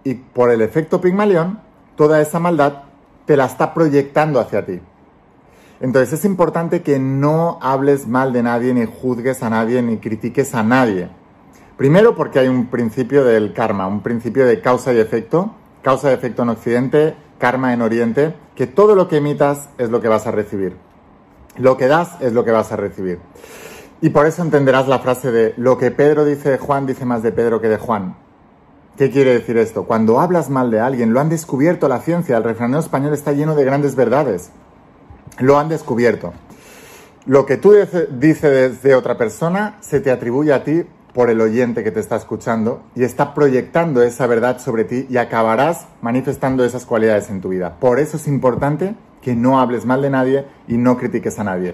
Y 0.03 0.13
por 0.13 0.49
el 0.49 0.61
efecto 0.61 1.01
Pigmalión, 1.01 1.59
toda 1.95 2.21
esa 2.21 2.39
maldad 2.39 2.83
te 3.25 3.35
la 3.35 3.45
está 3.45 3.73
proyectando 3.73 4.39
hacia 4.39 4.65
ti. 4.65 4.79
Entonces 5.81 6.19
es 6.19 6.25
importante 6.25 6.81
que 6.83 6.99
no 6.99 7.59
hables 7.61 8.07
mal 8.07 8.31
de 8.31 8.43
nadie, 8.43 8.73
ni 8.73 8.85
juzgues 8.85 9.43
a 9.43 9.49
nadie, 9.49 9.81
ni 9.81 9.97
critiques 9.97 10.55
a 10.55 10.63
nadie. 10.63 11.09
Primero 11.75 12.15
porque 12.15 12.39
hay 12.39 12.47
un 12.47 12.67
principio 12.67 13.25
del 13.25 13.51
karma, 13.51 13.87
un 13.87 14.01
principio 14.01 14.45
de 14.45 14.61
causa 14.61 14.93
y 14.93 14.99
efecto, 14.99 15.53
causa 15.81 16.11
y 16.11 16.13
efecto 16.13 16.43
en 16.43 16.49
Occidente, 16.49 17.15
karma 17.37 17.73
en 17.73 17.81
Oriente, 17.81 18.33
que 18.55 18.67
todo 18.67 18.95
lo 18.95 19.09
que 19.09 19.17
emitas 19.17 19.67
es 19.77 19.89
lo 19.89 19.99
que 19.99 20.07
vas 20.07 20.27
a 20.27 20.31
recibir. 20.31 20.77
Lo 21.57 21.75
que 21.75 21.87
das 21.87 22.21
es 22.21 22.31
lo 22.31 22.45
que 22.45 22.51
vas 22.51 22.71
a 22.71 22.77
recibir. 22.77 23.19
Y 24.05 24.11
por 24.11 24.27
eso 24.27 24.43
entenderás 24.43 24.87
la 24.87 24.99
frase 24.99 25.31
de 25.31 25.55
lo 25.57 25.79
que 25.79 25.89
Pedro 25.89 26.25
dice 26.25 26.51
de 26.51 26.57
Juan 26.59 26.85
dice 26.85 27.05
más 27.05 27.23
de 27.23 27.31
Pedro 27.31 27.59
que 27.59 27.69
de 27.69 27.79
Juan. 27.79 28.15
¿Qué 28.97 29.09
quiere 29.09 29.33
decir 29.33 29.57
esto? 29.57 29.85
Cuando 29.85 30.19
hablas 30.19 30.51
mal 30.51 30.69
de 30.69 30.79
alguien, 30.79 31.11
lo 31.11 31.19
han 31.19 31.29
descubierto 31.29 31.87
la 31.87 31.99
ciencia, 32.01 32.37
el 32.37 32.43
refranero 32.43 32.79
español 32.79 33.15
está 33.15 33.31
lleno 33.31 33.55
de 33.55 33.65
grandes 33.65 33.95
verdades 33.95 34.51
lo 35.39 35.57
han 35.57 35.69
descubierto. 35.69 36.33
Lo 37.25 37.47
que 37.47 37.57
tú 37.57 37.73
dices 38.11 38.83
de 38.83 38.93
otra 38.93 39.17
persona 39.17 39.77
se 39.81 39.99
te 39.99 40.11
atribuye 40.11 40.53
a 40.53 40.63
ti 40.63 40.83
por 41.11 41.31
el 41.31 41.41
oyente 41.41 41.83
que 41.83 41.89
te 41.89 41.99
está 41.99 42.15
escuchando 42.15 42.83
y 42.93 43.03
está 43.03 43.33
proyectando 43.33 44.03
esa 44.03 44.27
verdad 44.27 44.59
sobre 44.59 44.83
ti 44.83 45.07
y 45.09 45.17
acabarás 45.17 45.87
manifestando 46.03 46.63
esas 46.63 46.85
cualidades 46.85 47.31
en 47.31 47.41
tu 47.41 47.49
vida. 47.49 47.77
Por 47.79 47.99
eso 47.99 48.17
es 48.17 48.27
importante 48.27 48.93
que 49.23 49.33
no 49.35 49.59
hables 49.59 49.85
mal 49.85 50.03
de 50.03 50.11
nadie 50.11 50.45
y 50.67 50.77
no 50.77 50.97
critiques 50.97 51.39
a 51.39 51.43
nadie. 51.43 51.73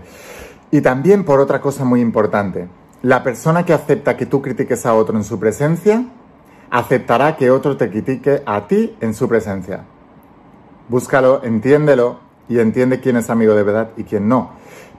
Y 0.72 0.82
también 0.82 1.26
por 1.26 1.40
otra 1.42 1.60
cosa 1.60 1.84
muy 1.84 2.00
importante, 2.00 2.68
la 3.04 3.24
persona 3.24 3.66
que 3.66 3.74
acepta 3.74 4.16
que 4.16 4.26
tú 4.26 4.42
critiques 4.42 4.86
a 4.86 4.94
otro 4.94 5.18
en 5.18 5.26
su 5.26 5.38
presencia, 5.38 6.06
aceptará 6.70 7.36
que 7.36 7.52
otro 7.52 7.76
te 7.76 7.90
critique 7.90 8.42
a 8.46 8.68
ti 8.68 8.96
en 9.02 9.14
su 9.14 9.28
presencia. 9.28 9.84
Búscalo, 10.88 11.44
entiéndelo 11.44 12.20
y 12.48 12.60
entiende 12.60 13.02
quién 13.02 13.18
es 13.18 13.30
amigo 13.30 13.54
de 13.54 13.64
verdad 13.64 13.90
y 13.98 14.04
quién 14.04 14.28
no. 14.30 14.52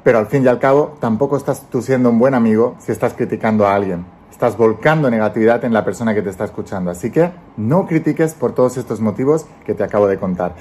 Pero 0.04 0.18
al 0.18 0.26
fin 0.26 0.44
y 0.44 0.48
al 0.48 0.58
cabo, 0.58 0.96
tampoco 1.00 1.36
estás 1.36 1.68
tú 1.70 1.80
siendo 1.80 2.10
un 2.10 2.18
buen 2.18 2.34
amigo 2.34 2.76
si 2.78 2.92
estás 2.92 3.14
criticando 3.14 3.66
a 3.66 3.74
alguien. 3.74 4.04
Estás 4.30 4.56
volcando 4.56 5.10
negatividad 5.10 5.64
en 5.64 5.72
la 5.72 5.84
persona 5.84 6.14
que 6.14 6.22
te 6.22 6.30
está 6.30 6.44
escuchando. 6.44 6.90
Así 6.90 7.10
que 7.10 7.30
no 7.56 7.86
critiques 7.86 8.34
por 8.34 8.52
todos 8.52 8.76
estos 8.76 9.00
motivos 9.00 9.46
que 9.64 9.74
te 9.74 9.84
acabo 9.84 10.08
de 10.08 10.18
contar. 10.18 10.54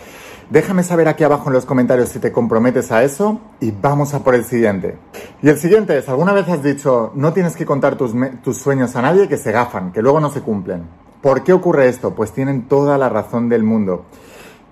Déjame 0.51 0.83
saber 0.83 1.07
aquí 1.07 1.23
abajo 1.23 1.47
en 1.47 1.53
los 1.53 1.65
comentarios 1.65 2.09
si 2.09 2.19
te 2.19 2.33
comprometes 2.33 2.91
a 2.91 3.05
eso 3.05 3.39
y 3.61 3.71
vamos 3.71 4.13
a 4.13 4.21
por 4.21 4.35
el 4.35 4.43
siguiente. 4.43 4.97
Y 5.41 5.47
el 5.47 5.57
siguiente 5.57 5.97
es, 5.97 6.09
¿alguna 6.09 6.33
vez 6.33 6.49
has 6.49 6.61
dicho, 6.61 7.13
no 7.15 7.31
tienes 7.31 7.55
que 7.55 7.65
contar 7.65 7.95
tus, 7.95 8.11
sueños 8.57 8.93
a 8.97 9.01
nadie 9.01 9.29
que 9.29 9.37
se 9.37 9.53
gafan, 9.53 9.93
que 9.93 10.01
luego 10.01 10.19
no 10.19 10.29
se 10.29 10.41
cumplen? 10.41 10.83
¿Por 11.21 11.45
qué 11.45 11.53
ocurre 11.53 11.87
esto? 11.87 12.13
Pues 12.15 12.33
tienen 12.33 12.63
toda 12.63 12.97
la 12.97 13.07
razón 13.07 13.47
del 13.47 13.63
mundo. 13.63 14.03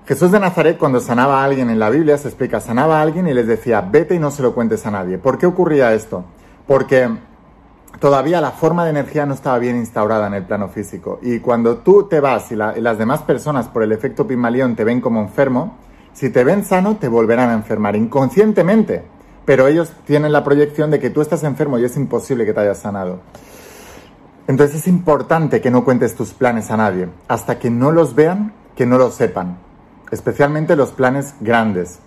Jesús 0.06 0.34
de 0.34 0.42
Nazaret 0.42 0.78
cuando 0.78 1.00
sanaba 1.00 1.40
a 1.40 1.46
alguien 1.46 1.70
en 1.70 1.80
la 1.80 1.90
Biblia, 1.90 2.18
se 2.18 2.28
explica, 2.28 2.60
sanaba 2.60 3.00
a 3.00 3.02
alguien 3.02 3.30
y 3.30 3.34
les 3.34 3.48
decía, 3.48 3.80
vete 3.80 4.16
y 4.16 4.20
no 4.20 4.32
se 4.32 4.44
lo 4.44 4.54
cuentes 4.54 4.86
a 4.86 4.92
nadie. 4.92 5.18
¿Por 5.18 5.38
qué 5.38 5.46
ocurría 5.46 5.94
esto? 5.94 6.26
Porque 6.68 7.08
todavía 8.00 8.42
la 8.42 8.52
forma 8.52 8.84
de 8.84 8.92
energía 8.92 9.26
no 9.26 9.34
estaba 9.34 9.60
bien 9.60 9.76
instaurada 9.76 10.28
en 10.28 10.34
el 10.34 10.44
plano 10.44 10.70
físico. 10.70 11.20
Y 11.22 11.40
cuando 11.40 11.78
tú 11.78 12.08
te 12.08 12.20
vas 12.20 12.52
y, 12.52 12.56
las 12.56 12.98
demás 12.98 13.22
personas 13.22 13.68
por 13.68 13.84
el 13.84 13.92
efecto 13.92 14.28
Pimalión 14.28 14.76
te 14.76 14.84
ven 14.84 15.02
como 15.02 15.22
enfermo, 15.22 15.78
si 16.14 16.30
te 16.30 16.44
ven 16.44 16.64
sano 16.64 16.98
te 16.98 17.08
volverán 17.08 17.50
a 17.50 17.54
enfermar 17.54 17.96
inconscientemente. 17.96 19.04
Pero 19.46 19.68
ellos 19.68 19.92
tienen 20.06 20.32
la 20.32 20.44
proyección 20.44 20.92
de 20.92 21.00
que 21.00 21.10
tú 21.10 21.22
estás 21.22 21.44
enfermo 21.44 21.80
y 21.80 21.86
es 21.86 21.98
imposible 21.98 22.46
que 22.46 22.54
te 22.54 22.60
hayas 22.60 22.80
sanado. 22.80 23.20
Entonces 24.48 24.78
es 24.78 24.88
importante 24.88 25.62
que 25.62 25.72
no 25.72 25.84
cuentes 25.84 26.16
tus 26.16 26.34
planes 26.34 26.72
a 26.72 26.78
nadie, 26.78 27.08
hasta 27.28 27.60
que 27.60 27.70
no 27.70 27.92
los 27.92 28.16
vean, 28.16 28.54
que 28.76 28.86
no 28.86 28.98
los 28.98 29.16
sepan 29.16 29.58
especialmente 30.12 30.76
los 30.76 30.92
planes 30.92 31.36
grandes. 31.40 32.00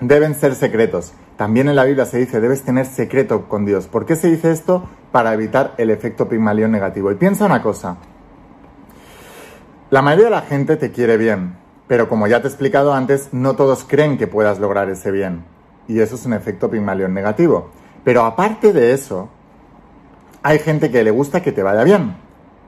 Deben 0.00 0.34
ser 0.34 0.54
secretos. 0.54 1.12
También 1.36 1.68
en 1.68 1.76
la 1.76 1.84
Biblia 1.84 2.06
se 2.06 2.18
dice, 2.18 2.40
debes 2.40 2.62
tener 2.62 2.86
secreto 2.86 3.48
con 3.48 3.66
Dios. 3.66 3.86
¿Por 3.88 4.06
qué 4.06 4.16
se 4.16 4.28
dice 4.28 4.50
esto? 4.50 4.88
Para 5.12 5.34
evitar 5.34 5.74
el 5.76 5.90
efecto 5.90 6.28
Pigmalión 6.28 6.70
negativo. 6.70 7.10
Y 7.10 7.16
piensa 7.16 7.44
una 7.44 7.62
cosa. 7.62 7.98
La 9.90 10.02
mayoría 10.02 10.24
de 10.26 10.30
la 10.30 10.42
gente 10.42 10.76
te 10.76 10.90
quiere 10.90 11.16
bien, 11.16 11.56
pero 11.86 12.08
como 12.08 12.26
ya 12.26 12.40
te 12.40 12.48
he 12.48 12.50
explicado 12.50 12.94
antes, 12.94 13.28
no 13.32 13.54
todos 13.54 13.84
creen 13.84 14.16
que 14.16 14.26
puedas 14.26 14.58
lograr 14.58 14.88
ese 14.88 15.10
bien. 15.10 15.44
Y 15.88 16.00
eso 16.00 16.14
es 16.14 16.24
un 16.24 16.32
efecto 16.32 16.70
Pigmalión 16.70 17.12
negativo. 17.12 17.70
Pero 18.02 18.24
aparte 18.24 18.72
de 18.72 18.92
eso, 18.92 19.28
hay 20.42 20.58
gente 20.58 20.90
que 20.90 21.04
le 21.04 21.10
gusta 21.10 21.42
que 21.42 21.52
te 21.52 21.62
vaya 21.62 21.84
bien, 21.84 22.16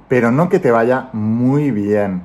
pero 0.09 0.31
no 0.31 0.49
que 0.49 0.59
te 0.59 0.71
vaya 0.71 1.09
muy 1.13 1.71
bien. 1.71 2.25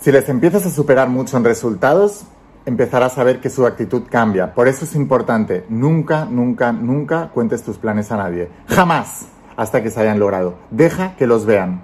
Si 0.00 0.10
les 0.12 0.28
empiezas 0.28 0.64
a 0.64 0.70
superar 0.70 1.08
mucho 1.08 1.36
en 1.36 1.44
resultados, 1.44 2.24
empezarás 2.66 3.18
a 3.18 3.24
ver 3.24 3.40
que 3.40 3.50
su 3.50 3.66
actitud 3.66 4.02
cambia. 4.10 4.54
Por 4.54 4.68
eso 4.68 4.84
es 4.84 4.94
importante, 4.94 5.64
nunca, 5.68 6.24
nunca, 6.24 6.72
nunca 6.72 7.28
cuentes 7.28 7.62
tus 7.62 7.78
planes 7.78 8.10
a 8.12 8.16
nadie. 8.16 8.48
Jamás 8.68 9.26
hasta 9.56 9.82
que 9.82 9.90
se 9.90 10.00
hayan 10.00 10.18
logrado. 10.18 10.54
Deja 10.70 11.16
que 11.16 11.26
los 11.26 11.46
vean, 11.46 11.82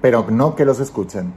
pero 0.00 0.26
no 0.30 0.54
que 0.54 0.64
los 0.64 0.80
escuchen. 0.80 1.32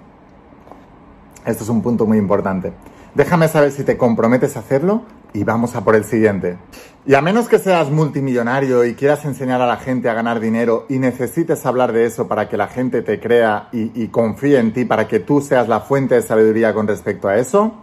Esto 1.46 1.63
es 1.63 1.70
un 1.70 1.81
punto 1.81 2.05
muy 2.05 2.17
importante. 2.17 2.74
Déjame 3.15 3.48
saber 3.48 3.72
si 3.72 3.84
te 3.84 3.98
comprometes 3.98 4.55
a 4.55 4.60
hacerlo 4.60 5.03
y 5.34 5.43
vamos 5.43 5.75
a 5.75 5.84
por 5.84 5.96
el 5.96 6.03
siguiente. 6.03 6.58
Y 7.05 7.15
a 7.15 7.22
menos 7.22 7.48
que 7.48 7.58
seas 7.58 7.89
multimillonario 7.89 8.86
y 8.86 8.93
quieras 8.93 9.25
enseñar 9.25 9.60
a 9.62 9.65
la 9.65 9.77
gente 9.77 10.08
a 10.08 10.13
ganar 10.13 10.39
dinero 10.39 10.86
y 10.88 11.00
necesites 11.00 11.65
hablar 11.65 11.93
de 11.93 12.05
eso 12.05 12.27
para 12.27 12.48
que 12.48 12.58
la 12.58 12.67
gente 12.67 13.01
te 13.01 13.20
crea 13.20 13.70
y, 13.72 14.08
confíe 14.10 14.60
en 14.60 14.72
ti, 14.72 14.86
para 14.86 15.08
que 15.08 15.20
tú 15.20 15.41
seas 15.41 15.67
la 15.67 15.79
fuente 15.79 16.15
de 16.15 16.22
sabiduría 16.22 16.74
con 16.74 16.88
respecto 16.88 17.27
a 17.27 17.38
eso, 17.38 17.74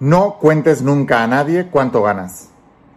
no 0.00 0.38
cuentes 0.40 0.82
nunca 0.82 1.22
a 1.22 1.26
nadie 1.26 1.68
cuánto 1.70 2.02
ganas. 2.02 2.48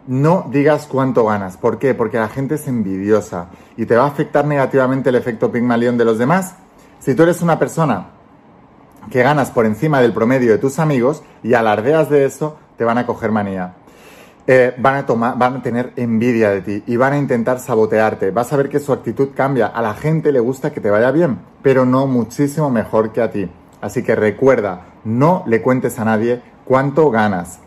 No 0.06 0.48
digas 0.50 0.86
cuánto 0.86 1.26
ganas. 1.26 1.56
¿Por 1.56 1.78
qué? 1.78 1.94
Porque 1.94 2.18
la 2.18 2.28
gente 2.28 2.56
es 2.56 2.66
envidiosa 2.66 3.48
y 3.76 3.86
te 3.86 3.96
va 3.96 4.04
a 4.04 4.08
afectar 4.08 4.44
negativamente 4.46 5.10
el 5.10 5.16
efecto 5.16 5.52
Pygmalion 5.52 5.98
de 5.98 6.04
los 6.04 6.18
demás. 6.18 6.54
Si 6.98 7.14
tú 7.14 7.22
eres 7.22 7.42
una 7.42 7.58
persona 7.58 8.08
que 9.10 9.22
ganas 9.22 9.50
por 9.50 9.66
encima 9.66 10.00
del 10.00 10.12
promedio 10.12 10.50
de 10.50 10.58
tus 10.58 10.78
amigos 10.78 11.22
y 11.42 11.54
alardeas 11.54 12.10
de 12.10 12.24
eso, 12.24 12.56
te 12.76 12.84
van 12.84 12.98
a 12.98 13.06
coger 13.06 13.30
manía. 13.30 13.74
Eh, 14.46 14.74
van, 14.78 14.94
a 14.94 15.04
tomar, 15.04 15.36
van 15.36 15.56
a 15.56 15.62
tener 15.62 15.92
envidia 15.96 16.48
de 16.48 16.62
ti 16.62 16.82
y 16.86 16.96
van 16.96 17.12
a 17.12 17.18
intentar 17.18 17.60
sabotearte. 17.60 18.30
Vas 18.30 18.50
a 18.52 18.56
ver 18.56 18.70
que 18.70 18.80
su 18.80 18.94
actitud 18.94 19.28
cambia. 19.34 19.66
A 19.66 19.82
la 19.82 19.92
gente 19.92 20.32
le 20.32 20.40
gusta 20.40 20.72
que 20.72 20.80
te 20.80 20.90
vaya 20.90 21.10
bien, 21.10 21.38
pero 21.62 21.84
no 21.84 22.06
muchísimo 22.06 22.70
mejor 22.70 23.12
que 23.12 23.20
a 23.20 23.30
ti. 23.30 23.50
Así 23.82 24.02
que 24.02 24.14
recuerda, 24.14 24.86
no 25.04 25.42
le 25.46 25.60
cuentes 25.60 25.98
a 25.98 26.06
nadie 26.06 26.40
cuánto 26.68 27.10
ganas, 27.10 27.60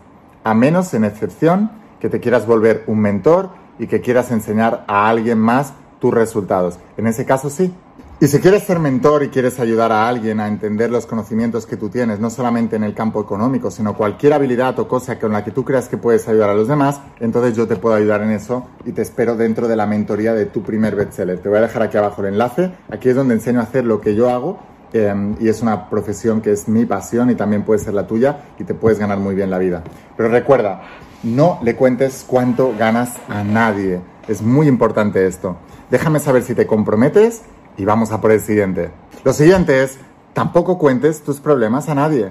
a 0.44 0.54
menos 0.54 0.94
en 0.94 1.04
excepción 1.04 1.72
que 2.00 2.08
te 2.08 2.20
quieras 2.20 2.46
volver 2.46 2.84
un 2.86 3.00
mentor 3.00 3.50
y 3.80 3.88
que 3.88 4.00
quieras 4.00 4.30
enseñar 4.30 4.84
a 4.86 5.08
alguien 5.08 5.40
más 5.40 5.72
tus 5.98 6.14
resultados. 6.14 6.78
En 6.96 7.08
ese 7.08 7.26
caso 7.26 7.50
sí, 7.50 7.74
y 8.20 8.28
si 8.28 8.38
quieres 8.38 8.62
ser 8.62 8.78
mentor 8.78 9.24
y 9.24 9.30
quieres 9.30 9.58
ayudar 9.58 9.90
a 9.90 10.08
alguien 10.08 10.38
a 10.38 10.46
entender 10.46 10.88
los 10.92 11.06
conocimientos 11.06 11.66
que 11.66 11.76
tú 11.76 11.88
tienes, 11.88 12.20
no 12.20 12.30
solamente 12.30 12.76
en 12.76 12.84
el 12.84 12.94
campo 12.94 13.20
económico, 13.20 13.72
sino 13.72 13.96
cualquier 13.96 14.34
habilidad 14.34 14.78
o 14.78 14.86
cosa 14.86 15.18
con 15.18 15.32
la 15.32 15.42
que 15.42 15.50
tú 15.50 15.64
creas 15.64 15.88
que 15.88 15.96
puedes 15.96 16.28
ayudar 16.28 16.50
a 16.50 16.54
los 16.54 16.68
demás, 16.68 17.00
entonces 17.18 17.56
yo 17.56 17.66
te 17.66 17.74
puedo 17.74 17.96
ayudar 17.96 18.22
en 18.22 18.30
eso 18.30 18.68
y 18.84 18.92
te 18.92 19.02
espero 19.02 19.36
dentro 19.36 19.66
de 19.66 19.74
la 19.74 19.86
mentoría 19.86 20.34
de 20.34 20.46
tu 20.46 20.62
primer 20.62 20.94
bestseller. 20.94 21.40
Te 21.40 21.48
voy 21.48 21.58
a 21.58 21.62
dejar 21.62 21.82
aquí 21.82 21.96
abajo 21.96 22.20
el 22.22 22.28
enlace. 22.28 22.70
Aquí 22.88 23.08
es 23.08 23.16
donde 23.16 23.34
enseño 23.34 23.58
a 23.58 23.64
hacer 23.64 23.84
lo 23.84 24.00
que 24.00 24.14
yo 24.14 24.30
hago 24.30 24.60
em, 24.92 25.36
y 25.40 25.48
es 25.48 25.62
una 25.62 25.88
profesión 25.88 26.40
que 26.40 26.52
es 26.52 26.68
mi 26.68 26.84
pasión 26.84 27.30
y 27.30 27.34
también 27.34 27.64
puede 27.64 27.80
ser 27.80 27.94
la 27.94 28.06
tuya 28.06 28.44
y 28.58 28.64
te 28.64 28.74
puedes 28.74 28.98
ganar 28.98 29.18
muy 29.18 29.34
bien 29.34 29.50
la 29.50 29.58
vida. 29.58 29.82
Pero 30.16 30.28
recuerda, 30.28 30.82
no 31.22 31.58
le 31.62 31.76
cuentes 31.76 32.24
cuánto 32.26 32.74
ganas 32.78 33.16
a 33.28 33.44
nadie. 33.44 34.00
Es 34.28 34.42
muy 34.42 34.68
importante 34.68 35.26
esto. 35.26 35.56
Déjame 35.90 36.18
saber 36.20 36.42
si 36.42 36.54
te 36.54 36.66
comprometes 36.66 37.42
y 37.76 37.84
vamos 37.84 38.12
a 38.12 38.20
por 38.20 38.32
el 38.32 38.40
siguiente. 38.40 38.90
Lo 39.24 39.32
siguiente 39.32 39.82
es, 39.82 39.98
tampoco 40.32 40.78
cuentes 40.78 41.22
tus 41.22 41.40
problemas 41.40 41.88
a 41.88 41.94
nadie. 41.94 42.30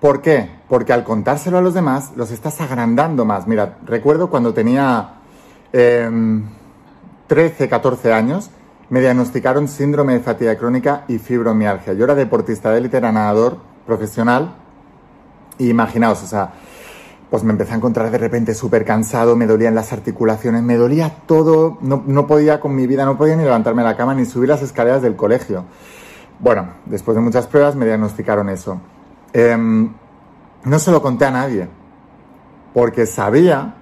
¿Por 0.00 0.22
qué? 0.22 0.50
Porque 0.68 0.92
al 0.92 1.04
contárselo 1.04 1.58
a 1.58 1.62
los 1.62 1.74
demás, 1.74 2.12
los 2.16 2.30
estás 2.30 2.60
agrandando 2.60 3.24
más. 3.24 3.46
Mira, 3.46 3.78
recuerdo 3.84 4.28
cuando 4.28 4.52
tenía 4.52 5.14
13, 5.70 7.64
em, 7.64 7.70
14 7.70 8.12
años, 8.12 8.50
me 8.88 9.00
diagnosticaron 9.00 9.68
síndrome 9.68 10.14
de 10.14 10.20
fatiga 10.20 10.56
crónica 10.56 11.04
y 11.08 11.18
fibromialgia. 11.18 11.92
Yo 11.94 12.04
era 12.04 12.14
deportista 12.14 12.70
de 12.70 12.78
élite, 12.78 12.96
era 12.96 13.12
nadador 13.12 13.58
profesional. 13.84 14.54
Y 15.58 15.70
imaginaos, 15.70 16.22
o 16.22 16.26
sea, 16.26 16.52
pues 17.30 17.42
me 17.42 17.52
empecé 17.52 17.72
a 17.72 17.76
encontrar 17.76 18.10
de 18.10 18.18
repente 18.18 18.54
súper 18.54 18.84
cansado, 18.84 19.34
me 19.34 19.46
dolían 19.46 19.74
las 19.74 19.92
articulaciones, 19.92 20.62
me 20.62 20.76
dolía 20.76 21.10
todo, 21.26 21.78
no, 21.80 22.26
podía 22.26 22.60
con 22.60 22.74
mi 22.74 22.86
vida, 22.86 23.04
no 23.04 23.16
podía 23.16 23.36
ni 23.36 23.42
levantarme 23.42 23.82
de 23.82 23.88
la 23.88 23.96
cama 23.96 24.14
ni 24.14 24.24
subir 24.24 24.48
las 24.48 24.62
escaleras 24.62 25.02
del 25.02 25.16
colegio. 25.16 25.64
Bueno, 26.38 26.68
después 26.84 27.16
de 27.16 27.22
muchas 27.22 27.46
pruebas 27.46 27.74
me 27.74 27.86
diagnosticaron 27.86 28.48
eso. 28.48 28.80
Em, 29.32 29.92
no 30.64 30.78
se 30.78 30.90
lo 30.90 31.02
conté 31.02 31.24
a 31.24 31.30
nadie, 31.30 31.68
porque 32.72 33.06
sabía 33.06 33.74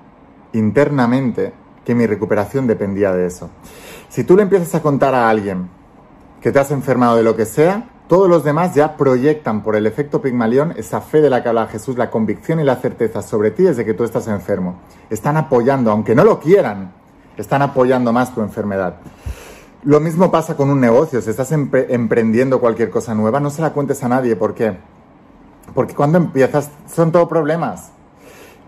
internamente 0.52 1.52
que 1.84 1.94
mi 1.94 2.06
recuperación 2.06 2.66
dependía 2.66 3.12
de 3.12 3.26
eso. 3.26 3.50
Si 4.08 4.24
tú 4.24 4.36
le 4.36 4.42
empiezas 4.42 4.74
a 4.74 4.82
contar 4.82 5.14
a 5.14 5.28
alguien 5.28 5.68
que 6.40 6.52
te 6.52 6.58
has 6.58 6.70
enfermado 6.70 7.16
de 7.16 7.22
lo 7.22 7.36
que 7.36 7.46
sea, 7.46 7.88
todos 8.08 8.28
los 8.28 8.44
demás 8.44 8.74
ya 8.74 8.96
proyectan 8.96 9.62
por 9.62 9.76
el 9.76 9.86
efecto 9.86 10.20
Pigmalión 10.20 10.74
esa 10.76 11.00
fe 11.00 11.22
de 11.22 11.30
la 11.30 11.42
que 11.42 11.48
habla 11.48 11.66
Jesús, 11.68 11.96
la 11.96 12.10
convicción 12.10 12.60
y 12.60 12.64
la 12.64 12.76
certeza 12.76 13.22
sobre 13.22 13.50
ti 13.50 13.62
desde 13.62 13.84
que 13.84 13.94
tú 13.94 14.04
estás 14.04 14.28
enfermo. 14.28 14.80
Están 15.08 15.38
apoyando, 15.38 15.90
aunque 15.90 16.14
no 16.14 16.22
lo 16.22 16.38
quieran, 16.38 16.92
están 17.38 17.62
apoyando 17.62 18.12
más 18.12 18.34
tu 18.34 18.42
enfermedad. 18.42 18.96
Lo 19.84 20.00
mismo 20.00 20.30
pasa 20.30 20.56
con 20.56 20.70
un 20.70 20.80
negocio. 20.80 21.20
Si 21.20 21.30
estás 21.30 21.52
emprendiendo 21.52 22.60
cualquier 22.60 22.90
cosa 22.90 23.14
nueva, 23.14 23.40
no 23.40 23.50
se 23.50 23.62
la 23.62 23.72
cuentes 23.72 24.02
a 24.02 24.08
nadie. 24.08 24.36
¿Por 24.36 24.54
qué? 24.54 24.76
Porque 25.74 25.94
cuando 25.94 26.18
empiezas 26.18 26.70
son 26.94 27.10
todo 27.10 27.28
problemas. 27.28 27.90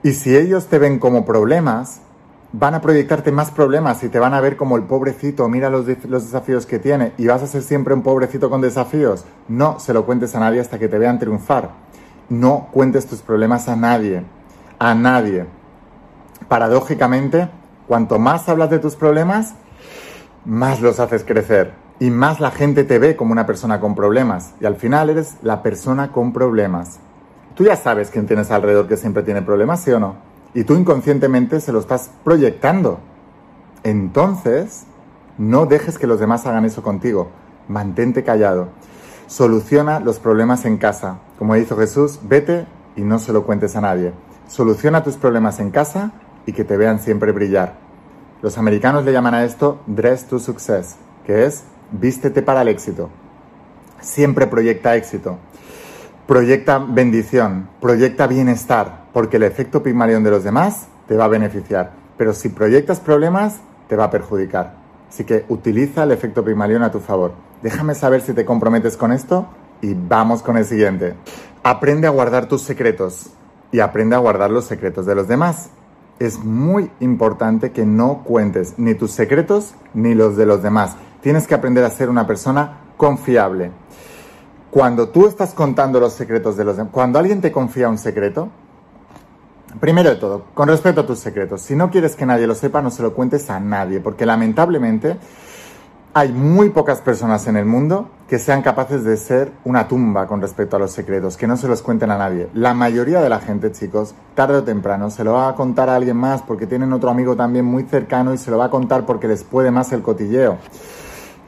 Y 0.02 0.12
si 0.12 0.36
ellos 0.36 0.66
te 0.66 0.78
ven 0.78 0.98
como 0.98 1.24
problemas, 1.24 2.00
van 2.58 2.74
a 2.74 2.80
proyectarte 2.80 3.32
más 3.32 3.50
problemas 3.50 4.02
y 4.02 4.08
te 4.08 4.18
van 4.18 4.32
a 4.32 4.40
ver 4.40 4.56
como 4.56 4.76
el 4.76 4.84
pobrecito, 4.84 5.46
mira 5.46 5.68
los, 5.68 5.86
los, 6.08 6.24
desafíos 6.24 6.64
que 6.64 6.78
tiene 6.78 7.12
y 7.18 7.26
vas 7.26 7.42
a 7.42 7.46
ser 7.46 7.62
siempre 7.62 7.92
un 7.92 8.02
pobrecito 8.02 8.48
con 8.48 8.62
desafíos. 8.62 9.26
No 9.46 9.78
se 9.78 9.92
lo 9.92 10.06
cuentes 10.06 10.34
a 10.34 10.40
nadie 10.40 10.60
hasta 10.60 10.78
que 10.78 10.88
te 10.88 10.98
vean 10.98 11.18
triunfar. 11.18 11.70
No 12.30 12.68
cuentes 12.72 13.06
tus 13.06 13.20
problemas 13.20 13.68
a 13.68 13.76
nadie, 13.76 14.24
a 14.78 14.94
nadie. 14.94 15.44
Paradójicamente, 16.48 17.50
cuanto 17.86 18.18
más 18.18 18.48
hablas 18.48 18.70
de 18.70 18.78
tus 18.78 18.96
problemas, 18.96 19.54
más 20.46 20.80
los 20.80 20.98
haces 20.98 21.24
crecer 21.24 21.74
y 21.98 22.08
más 22.08 22.40
la 22.40 22.52
gente 22.52 22.84
te 22.84 22.98
ve 22.98 23.16
como 23.16 23.32
una 23.32 23.44
persona 23.44 23.80
con 23.80 23.94
problemas 23.94 24.54
y 24.60 24.64
al 24.64 24.76
final 24.76 25.10
eres 25.10 25.36
la 25.42 25.62
persona 25.62 26.10
con 26.10 26.32
problemas. 26.32 27.00
Tú 27.54 27.64
ya 27.64 27.76
sabes 27.76 28.10
quién 28.10 28.26
tienes 28.26 28.50
alrededor 28.50 28.88
que 28.88 28.96
siempre 28.96 29.22
tiene 29.22 29.42
problemas, 29.42 29.80
¿sí 29.80 29.90
o 29.90 30.00
no? 30.00 30.35
Y 30.56 30.64
tú 30.64 30.74
inconscientemente 30.74 31.60
se 31.60 31.70
lo 31.70 31.80
estás 31.80 32.10
proyectando. 32.24 32.98
Entonces, 33.82 34.86
no 35.36 35.66
dejes 35.66 35.98
que 35.98 36.06
los 36.06 36.18
demás 36.18 36.46
hagan 36.46 36.64
eso 36.64 36.82
contigo. 36.82 37.28
Mantente 37.68 38.24
callado. 38.24 38.68
Soluciona 39.26 40.00
los 40.00 40.18
problemas 40.18 40.64
en 40.64 40.78
casa. 40.78 41.18
Como 41.38 41.56
hizo 41.56 41.76
Jesús, 41.76 42.20
vete 42.22 42.66
y 42.96 43.02
no 43.02 43.18
se 43.18 43.34
lo 43.34 43.44
cuentes 43.44 43.76
a 43.76 43.82
nadie. 43.82 44.14
Soluciona 44.48 45.04
tus 45.04 45.16
problemas 45.18 45.60
en 45.60 45.70
casa 45.70 46.12
y 46.46 46.52
que 46.52 46.64
te 46.64 46.78
vean 46.78 47.00
siempre 47.00 47.32
brillar. 47.32 47.74
Los 48.40 48.56
americanos 48.56 49.04
le 49.04 49.12
llaman 49.12 49.34
a 49.34 49.44
esto 49.44 49.82
dress 49.86 50.24
to 50.24 50.38
success, 50.38 50.96
que 51.26 51.44
es 51.44 51.64
vístete 51.92 52.40
para 52.40 52.62
el 52.62 52.68
éxito. 52.68 53.10
Siempre 54.00 54.46
proyecta 54.46 54.96
éxito. 54.96 55.36
Proyecta 56.26 56.78
bendición, 56.78 57.68
proyecta 57.78 58.26
bienestar, 58.26 59.05
porque 59.16 59.38
el 59.38 59.44
efecto 59.44 59.82
Pygmalion 59.82 60.22
de 60.24 60.30
los 60.30 60.44
demás 60.44 60.88
te 61.08 61.16
va 61.16 61.24
a 61.24 61.28
beneficiar. 61.28 61.92
Pero 62.18 62.34
si 62.34 62.50
proyectas 62.50 63.00
problemas, 63.00 63.60
te 63.88 63.96
va 63.96 64.04
a 64.04 64.10
perjudicar. 64.10 64.74
Así 65.08 65.24
que 65.24 65.46
utiliza 65.48 66.02
el 66.02 66.12
efecto 66.12 66.44
Pygmalion 66.44 66.82
a 66.82 66.90
tu 66.90 67.00
favor. 67.00 67.32
Déjame 67.62 67.94
saber 67.94 68.20
si 68.20 68.34
te 68.34 68.44
comprometes 68.44 68.98
con 68.98 69.12
esto 69.12 69.46
y 69.80 69.94
vamos 69.94 70.42
con 70.42 70.58
el 70.58 70.66
siguiente. 70.66 71.14
Aprende 71.62 72.06
a 72.06 72.10
guardar 72.10 72.44
tus 72.44 72.60
secretos 72.60 73.30
y 73.72 73.80
aprende 73.80 74.16
a 74.16 74.18
guardar 74.18 74.50
los 74.50 74.66
secretos 74.66 75.06
de 75.06 75.14
los 75.14 75.28
demás. 75.28 75.70
Es 76.18 76.38
muy 76.40 76.90
importante 77.00 77.72
que 77.72 77.86
no 77.86 78.22
cuentes 78.22 78.74
ni 78.76 78.94
tus 78.94 79.12
secretos 79.12 79.72
ni 79.94 80.14
los 80.14 80.36
de 80.36 80.44
los 80.44 80.62
demás. 80.62 80.94
Tienes 81.22 81.46
que 81.46 81.54
aprender 81.54 81.84
a 81.84 81.90
ser 81.90 82.10
una 82.10 82.26
persona 82.26 82.80
confiable. 82.98 83.70
Cuando 84.70 85.08
tú 85.08 85.26
estás 85.26 85.54
contando 85.54 86.00
los 86.00 86.12
secretos 86.12 86.58
de 86.58 86.64
los 86.64 86.76
demás, 86.76 86.92
cuando 86.92 87.18
alguien 87.18 87.40
te 87.40 87.50
confía 87.50 87.88
un 87.88 87.96
secreto, 87.96 88.50
primero 89.80 90.10
de 90.10 90.16
todo, 90.16 90.44
con 90.54 90.68
respecto 90.68 91.02
a 91.02 91.06
tus 91.06 91.18
secretos, 91.18 91.62
si 91.62 91.76
no 91.76 91.90
quieres 91.90 92.16
que 92.16 92.26
nadie 92.26 92.46
lo 92.46 92.54
sepa, 92.54 92.82
no 92.82 92.90
se 92.90 93.02
lo 93.02 93.14
cuentes 93.14 93.50
a 93.50 93.60
nadie, 93.60 94.00
porque 94.00 94.26
lamentablemente 94.26 95.16
hay 96.14 96.32
muy 96.32 96.70
pocas 96.70 97.02
personas 97.02 97.46
en 97.46 97.58
el 97.58 97.66
mundo 97.66 98.08
que 98.26 98.38
sean 98.38 98.62
capaces 98.62 99.04
de 99.04 99.18
ser 99.18 99.52
una 99.64 99.86
tumba 99.86 100.26
con 100.26 100.40
respecto 100.40 100.76
a 100.76 100.78
los 100.78 100.90
secretos, 100.90 101.36
que 101.36 101.46
no 101.46 101.58
se 101.58 101.68
los 101.68 101.82
cuenten 101.82 102.10
a 102.10 102.16
nadie. 102.16 102.48
La 102.54 102.72
mayoría 102.72 103.20
de 103.20 103.28
la 103.28 103.38
gente, 103.38 103.70
chicos, 103.70 104.14
tarde 104.34 104.56
o 104.56 104.64
temprano 104.64 105.10
se 105.10 105.24
lo 105.24 105.34
va 105.34 105.50
a 105.50 105.54
contar 105.54 105.90
a 105.90 105.96
alguien 105.96 106.16
más 106.16 106.40
porque 106.40 106.66
tienen 106.66 106.94
otro 106.94 107.10
amigo 107.10 107.36
también 107.36 107.66
muy 107.66 107.82
cercano 107.82 108.32
y 108.32 108.38
se 108.38 108.50
lo 108.50 108.56
va 108.56 108.64
a 108.64 108.70
contar 108.70 109.04
porque 109.04 109.28
les 109.28 109.44
puede 109.44 109.70
más 109.70 109.92
el 109.92 110.00
cotilleo. 110.00 110.56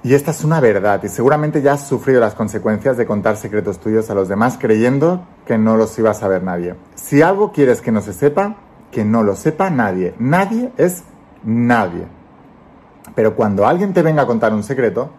Y 0.05 0.15
esta 0.15 0.31
es 0.31 0.45
una 0.45 0.61
verdad 0.61 1.03
y 1.03 1.09
seguramente 1.09 1.61
ya 1.61 1.73
has 1.73 1.89
sufrido 1.89 2.21
las 2.21 2.35
consecuencias 2.35 2.97
de 2.97 3.07
contar 3.07 3.37
secretos 3.37 3.81
tuyos 3.81 4.09
a 4.11 4.15
los 4.15 4.29
demás 4.29 4.57
creyendo 4.59 5.27
que 5.45 5.59
no 5.59 5.77
los 5.77 5.99
iba 5.99 6.11
a 6.11 6.15
saber 6.15 6.45
nadie. 6.45 6.77
Si 6.95 7.21
algo 7.21 7.51
quieres 7.53 7.81
que 7.81 7.91
no 7.91 8.01
se 8.01 8.13
sepa, 8.13 8.57
que 8.93 9.05
no 9.05 9.23
lo 9.23 9.35
sepa 9.35 9.71
nadie. 9.71 10.15
Nadie 10.19 10.71
es 10.77 11.03
nadie. 11.43 12.07
Pero 13.15 13.35
cuando 13.35 13.67
alguien 13.67 13.93
te 13.93 14.03
venga 14.03 14.23
a 14.23 14.27
contar 14.27 14.53
un 14.53 14.63
secreto, 14.63 15.11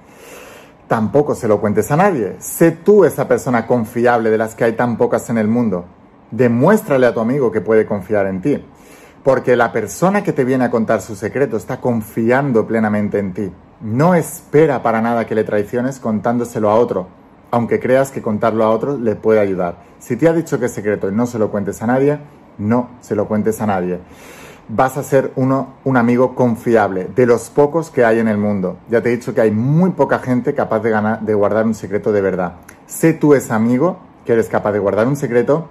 tampoco 0.88 1.36
se 1.36 1.48
lo 1.48 1.60
cuentes 1.60 1.92
a 1.92 1.98
nadie. 1.98 2.38
Sé 2.40 2.72
tú 2.72 3.04
esa 3.04 3.28
persona 3.28 3.68
confiable 3.68 4.30
de 4.30 4.38
las 4.38 4.56
que 4.56 4.64
hay 4.64 4.74
tan 4.74 4.98
pocas 4.98 5.30
en 5.30 5.38
el 5.38 5.48
mundo. 5.48 5.86
Demuéstrale 6.32 7.06
a 7.06 7.14
tu 7.14 7.20
amigo 7.20 7.52
que 7.52 7.62
puede 7.62 7.86
confiar 7.86 8.28
en 8.28 8.42
ti. 8.42 8.66
Porque 9.24 9.56
la 9.56 9.72
persona 9.72 10.24
que 10.24 10.34
te 10.34 10.46
viene 10.46 10.66
a 10.66 10.72
contar 10.72 11.02
su 11.02 11.16
secreto 11.16 11.58
está 11.58 11.82
confiando 11.82 12.66
plenamente 12.66 13.20
en 13.20 13.34
ti. 13.34 13.52
No 13.82 14.16
espera 14.16 14.82
para 14.82 15.02
nada 15.02 15.26
que 15.26 15.36
le 15.36 15.44
traiciones 15.44 16.00
contándoselo 16.00 16.70
a 16.70 16.76
otro, 16.76 17.08
aunque 17.52 17.80
creas 17.80 18.12
que 18.12 18.22
contarlo 18.22 18.64
a 18.64 18.70
otro 18.70 18.98
le 18.98 19.16
puede 19.16 19.40
ayudar. 19.40 19.78
Si 20.00 20.16
te 20.16 20.28
ha 20.28 20.34
dicho 20.34 20.60
que 20.60 20.66
es 20.66 20.72
secreto 20.72 21.10
y 21.10 21.14
no 21.14 21.26
se 21.26 21.40
lo 21.40 21.52
cuentes 21.52 21.82
a 21.82 21.88
nadie, 21.88 22.20
no 22.58 22.90
se 23.02 23.16
lo 23.16 23.28
cuentes 23.28 23.62
a 23.62 23.66
nadie 23.66 24.00
vas 24.70 24.98
a 24.98 25.04
ser 25.04 25.32
uno, 25.36 25.74
un 25.84 25.98
amigo 25.98 26.36
confiable, 26.36 27.10
de 27.16 27.26
los 27.26 27.50
pocos 27.50 27.90
que 27.90 28.06
hay 28.06 28.20
en 28.20 28.28
el 28.28 28.38
mundo. 28.38 28.78
Ya 28.90 29.02
te 29.02 29.10
he 29.10 29.18
dicho 29.18 29.34
que 29.34 29.42
hay 29.42 29.52
muy 29.52 29.92
poca 29.92 30.20
gente 30.20 30.54
capaz 30.54 30.80
de, 30.80 30.92
ganar, 30.92 31.22
de 31.22 31.34
guardar 31.34 31.66
un 31.66 31.74
secreto 31.74 32.12
de 32.12 32.22
verdad. 32.22 32.54
Sé 32.86 33.14
tú 33.14 33.34
ese 33.34 33.52
amigo 33.52 34.00
que 34.26 34.34
eres 34.34 34.48
capaz 34.48 34.72
de 34.72 34.80
guardar 34.80 35.08
un 35.08 35.16
secreto 35.16 35.68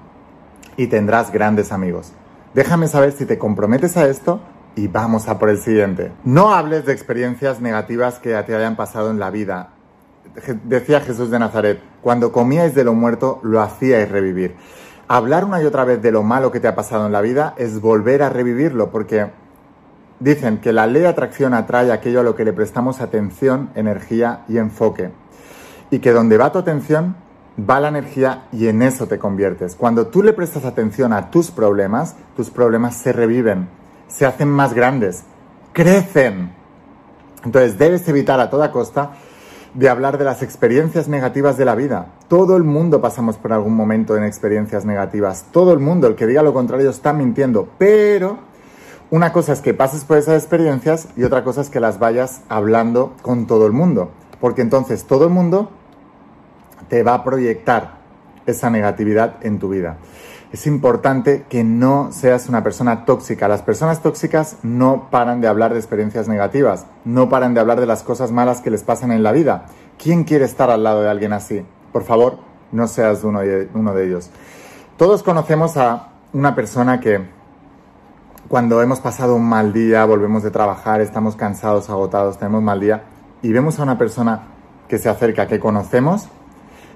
y 0.76 0.88
tendrás 0.88 1.32
grandes 1.32 1.70
amigos. 1.72 2.12
Déjame 2.54 2.88
saber 2.88 3.12
si 3.12 3.26
te 3.26 3.38
comprometes 3.38 3.96
a 3.96 4.06
esto 4.08 4.40
y 4.74 4.88
vamos 4.88 5.28
a 5.28 5.38
por 5.38 5.50
el 5.50 5.58
siguiente. 5.58 6.12
No 6.24 6.54
hables 6.54 6.86
de 6.86 6.92
experiencias 6.92 7.60
negativas 7.60 8.18
que 8.18 8.30
te 8.42 8.54
hayan 8.54 8.76
pasado 8.76 9.10
en 9.10 9.18
la 9.18 9.30
vida. 9.30 9.70
Decía 10.64 11.00
Jesús 11.00 11.30
de 11.30 11.38
Nazaret, 11.38 11.80
cuando 12.00 12.32
comíais 12.32 12.74
de 12.74 12.84
lo 12.84 12.94
muerto, 12.94 13.40
lo 13.42 13.60
hacíais 13.60 14.10
revivir 14.10 14.54
hablar 15.08 15.46
una 15.46 15.60
y 15.60 15.64
otra 15.64 15.84
vez 15.84 16.00
de 16.02 16.12
lo 16.12 16.22
malo 16.22 16.52
que 16.52 16.60
te 16.60 16.68
ha 16.68 16.74
pasado 16.74 17.06
en 17.06 17.12
la 17.12 17.22
vida 17.22 17.54
es 17.56 17.80
volver 17.80 18.22
a 18.22 18.28
revivirlo, 18.28 18.90
porque 18.90 19.30
dicen 20.20 20.58
que 20.58 20.72
la 20.72 20.86
ley 20.86 21.02
de 21.02 21.08
atracción 21.08 21.54
atrae 21.54 21.90
aquello 21.90 22.20
a 22.20 22.22
lo 22.22 22.36
que 22.36 22.44
le 22.44 22.52
prestamos 22.52 23.00
atención, 23.00 23.70
energía 23.74 24.44
y 24.48 24.58
enfoque. 24.58 25.10
Y 25.90 26.00
que 26.00 26.12
donde 26.12 26.36
va 26.36 26.52
tu 26.52 26.58
atención, 26.58 27.16
va 27.58 27.80
la 27.80 27.88
energía 27.88 28.46
y 28.52 28.68
en 28.68 28.82
eso 28.82 29.06
te 29.06 29.18
conviertes. 29.18 29.74
Cuando 29.74 30.06
tú 30.06 30.22
le 30.22 30.32
prestas 30.32 30.64
atención 30.64 31.12
a 31.12 31.30
tus 31.30 31.50
problemas, 31.50 32.16
tus 32.36 32.50
problemas 32.50 32.94
se 32.96 33.12
reviven, 33.12 33.68
se 34.06 34.26
hacen 34.26 34.48
más 34.48 34.74
grandes, 34.74 35.24
crecen. 35.72 36.52
Entonces 37.44 37.78
debes 37.78 38.08
evitar 38.08 38.40
a 38.40 38.50
toda 38.50 38.72
costa 38.72 39.12
de 39.74 39.88
hablar 39.88 40.18
de 40.18 40.24
las 40.24 40.42
experiencias 40.42 41.08
negativas 41.08 41.56
de 41.56 41.64
la 41.64 41.74
vida. 41.74 42.06
Todo 42.28 42.56
el 42.56 42.64
mundo 42.64 43.00
pasamos 43.00 43.36
por 43.36 43.52
algún 43.52 43.74
momento 43.74 44.16
en 44.16 44.24
experiencias 44.24 44.84
negativas. 44.84 45.46
Todo 45.52 45.72
el 45.72 45.78
mundo, 45.78 46.06
el 46.06 46.14
que 46.14 46.26
diga 46.26 46.42
lo 46.42 46.54
contrario, 46.54 46.90
está 46.90 47.12
mintiendo. 47.12 47.68
Pero 47.78 48.38
una 49.10 49.32
cosa 49.32 49.52
es 49.52 49.60
que 49.60 49.74
pases 49.74 50.04
por 50.04 50.16
esas 50.16 50.42
experiencias 50.42 51.08
y 51.16 51.24
otra 51.24 51.44
cosa 51.44 51.60
es 51.60 51.70
que 51.70 51.80
las 51.80 51.98
vayas 51.98 52.42
hablando 52.48 53.14
con 53.22 53.46
todo 53.46 53.66
el 53.66 53.72
mundo. 53.72 54.10
Porque 54.40 54.62
entonces 54.62 55.04
todo 55.04 55.24
el 55.24 55.30
mundo 55.30 55.70
te 56.88 57.02
va 57.02 57.14
a 57.14 57.24
proyectar 57.24 57.98
esa 58.46 58.70
negatividad 58.70 59.36
en 59.42 59.58
tu 59.58 59.68
vida 59.68 59.98
es 60.52 60.66
importante 60.66 61.44
que 61.48 61.62
no 61.62 62.10
seas 62.10 62.48
una 62.48 62.62
persona 62.62 63.04
tóxica. 63.04 63.48
Las 63.48 63.62
personas 63.62 64.00
tóxicas 64.00 64.56
no 64.62 65.08
paran 65.10 65.40
de 65.40 65.48
hablar 65.48 65.72
de 65.72 65.78
experiencias 65.78 66.26
negativas, 66.26 66.86
no 67.04 67.28
paran 67.28 67.54
de 67.54 67.60
hablar 67.60 67.80
de 67.80 67.86
las 67.86 68.02
cosas 68.02 68.32
malas 68.32 68.60
que 68.60 68.70
les 68.70 68.82
pasan 68.82 69.12
en 69.12 69.22
la 69.22 69.32
vida. 69.32 69.66
¿Quién 69.98 70.24
quiere 70.24 70.46
estar 70.46 70.70
al 70.70 70.84
lado 70.84 71.02
de 71.02 71.10
alguien 71.10 71.32
así? 71.32 71.66
Por 71.92 72.04
favor, 72.04 72.38
no 72.72 72.86
seas 72.86 73.24
uno 73.24 73.40
de, 73.40 74.04
ellos. 74.04 74.30
Todos 74.96 75.22
conocemos 75.22 75.76
a 75.76 76.08
una 76.32 76.54
persona 76.54 77.00
que 77.00 77.20
cuando 78.48 78.80
hemos 78.80 79.00
pasado 79.00 79.34
un 79.34 79.46
mal 79.46 79.74
día, 79.74 80.04
volvemos 80.06 80.42
de 80.42 80.50
trabajar, 80.50 81.02
estamos 81.02 81.36
cansados, 81.36 81.90
agotados, 81.90 82.38
tenemos 82.38 82.62
mal 82.62 82.80
día, 82.80 83.04
y 83.42 83.52
vemos 83.52 83.78
a 83.78 83.82
una 83.82 83.98
persona 83.98 84.46
que 84.88 84.96
se 84.96 85.10
acerca, 85.10 85.46
que 85.46 85.60
conocemos, 85.60 86.28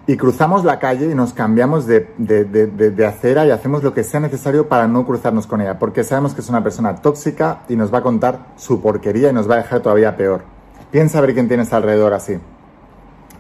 y 0.07 0.17
cruzamos 0.17 0.65
la 0.65 0.79
calle 0.79 1.11
y 1.11 1.15
nos 1.15 1.33
cambiamos 1.33 1.87
de, 1.87 3.05
acera 3.07 3.47
y 3.47 3.51
hacemos 3.51 3.83
lo 3.83 3.95
que 3.95 4.03
sea 4.03 4.21
necesario 4.21 4.69
para 4.69 4.89
no 4.89 5.07
cruzarnos 5.07 5.47
con 5.47 5.61
ella, 5.61 5.79
porque 5.79 6.03
sabemos 6.03 6.35
que 6.35 6.41
es 6.41 6.49
una 6.49 6.63
persona 6.63 6.97
tóxica 6.97 7.61
y 7.69 7.77
nos 7.77 7.93
va 7.93 7.99
a 7.99 8.03
contar 8.03 8.47
su 8.57 8.81
porquería 8.81 9.31
y 9.31 9.33
nos 9.33 9.49
va 9.49 9.55
a 9.55 9.59
dejar 9.59 9.81
todavía 9.81 10.17
peor. 10.17 10.43
Piensa 10.91 11.19
a 11.19 11.21
ver 11.21 11.35
quién 11.35 11.49
tienes 11.49 11.73
alrededor 11.73 12.13
así. 12.15 12.39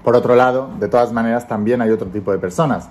Por 0.05 0.17
otro 0.17 0.35
lado, 0.35 0.71
de 0.79 0.89
todas 0.89 1.13
maneras, 1.13 1.47
también 1.47 1.81
hay 1.81 1.91
otro 1.91 2.09
tipo 2.09 2.33
de 2.33 2.39
personas. 2.39 2.89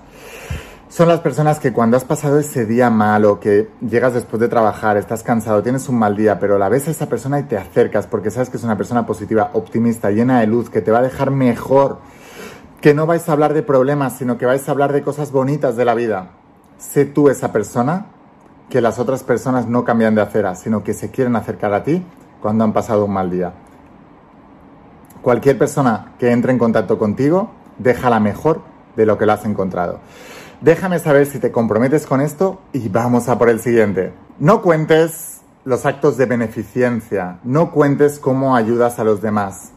Son 0.88 1.08
las 1.08 1.20
personas 1.20 1.58
que 1.58 1.72
cuando 1.72 1.96
has 1.96 2.04
pasado 2.04 2.38
ese 2.38 2.66
día 2.66 2.90
malo, 2.90 3.40
que 3.40 3.70
llegas 3.80 4.12
después 4.12 4.40
de 4.40 4.48
trabajar, 4.48 4.98
estás 4.98 5.22
cansado, 5.22 5.62
tienes 5.62 5.88
un 5.88 5.98
mal 5.98 6.16
día, 6.16 6.38
pero 6.38 6.58
la 6.58 6.68
ves 6.68 6.88
a 6.88 6.90
esa 6.90 7.08
persona 7.08 7.40
y 7.40 7.44
te 7.44 7.56
acercas 7.56 8.06
porque 8.06 8.30
sabes 8.30 8.50
que 8.50 8.58
es 8.58 8.64
una 8.64 8.76
persona 8.76 9.06
positiva, 9.06 9.50
optimista, 9.54 10.10
llena 10.10 10.40
de 10.40 10.46
luz, 10.46 10.68
que 10.68 10.82
te 10.82 10.90
va 10.90 10.98
a 10.98 11.02
dejar 11.02 11.30
mejor 11.30 11.98
que 12.82 12.94
no 12.94 13.06
vais 13.06 13.26
a 13.28 13.32
hablar 13.32 13.54
de 13.54 13.62
problemas, 13.62 14.18
sino 14.18 14.36
que 14.36 14.44
vais 14.44 14.68
a 14.68 14.72
hablar 14.72 14.92
de 14.92 15.02
cosas 15.02 15.30
bonitas 15.30 15.76
de 15.76 15.84
la 15.84 15.94
vida. 15.94 16.30
Sé 16.78 17.04
tú 17.04 17.28
esa 17.28 17.52
persona 17.52 18.06
que 18.68 18.80
las 18.80 18.98
otras 18.98 19.22
personas 19.22 19.68
no 19.68 19.84
cambian 19.84 20.16
de 20.16 20.20
acera, 20.20 20.56
sino 20.56 20.82
que 20.82 20.92
se 20.92 21.10
quieren 21.12 21.36
acercar 21.36 21.72
a 21.74 21.84
ti 21.84 22.04
cuando 22.40 22.64
han 22.64 22.72
pasado 22.72 23.04
un 23.04 23.12
mal 23.12 23.30
día. 23.30 23.52
Cualquier 25.22 25.58
persona 25.58 26.14
que 26.18 26.32
entre 26.32 26.50
en 26.50 26.58
contacto 26.58 26.98
contigo, 26.98 27.52
déjala 27.78 28.18
mejor 28.18 28.62
de 28.96 29.06
lo 29.06 29.16
que 29.16 29.26
la 29.26 29.34
has 29.34 29.44
encontrado. 29.44 30.00
Déjame 30.60 30.98
saber 30.98 31.26
si 31.26 31.38
te 31.38 31.52
comprometes 31.52 32.04
con 32.04 32.20
esto 32.20 32.60
y 32.72 32.88
vamos 32.88 33.28
a 33.28 33.38
por 33.38 33.48
el 33.48 33.60
siguiente. 33.60 34.12
No 34.40 34.60
cuentes 34.60 35.40
los 35.64 35.86
actos 35.86 36.16
de 36.16 36.26
beneficencia, 36.26 37.38
no 37.44 37.70
cuentes 37.70 38.18
cómo 38.18 38.56
ayudas 38.56 38.98
a 38.98 39.04
los 39.04 39.22
demás, 39.22 39.70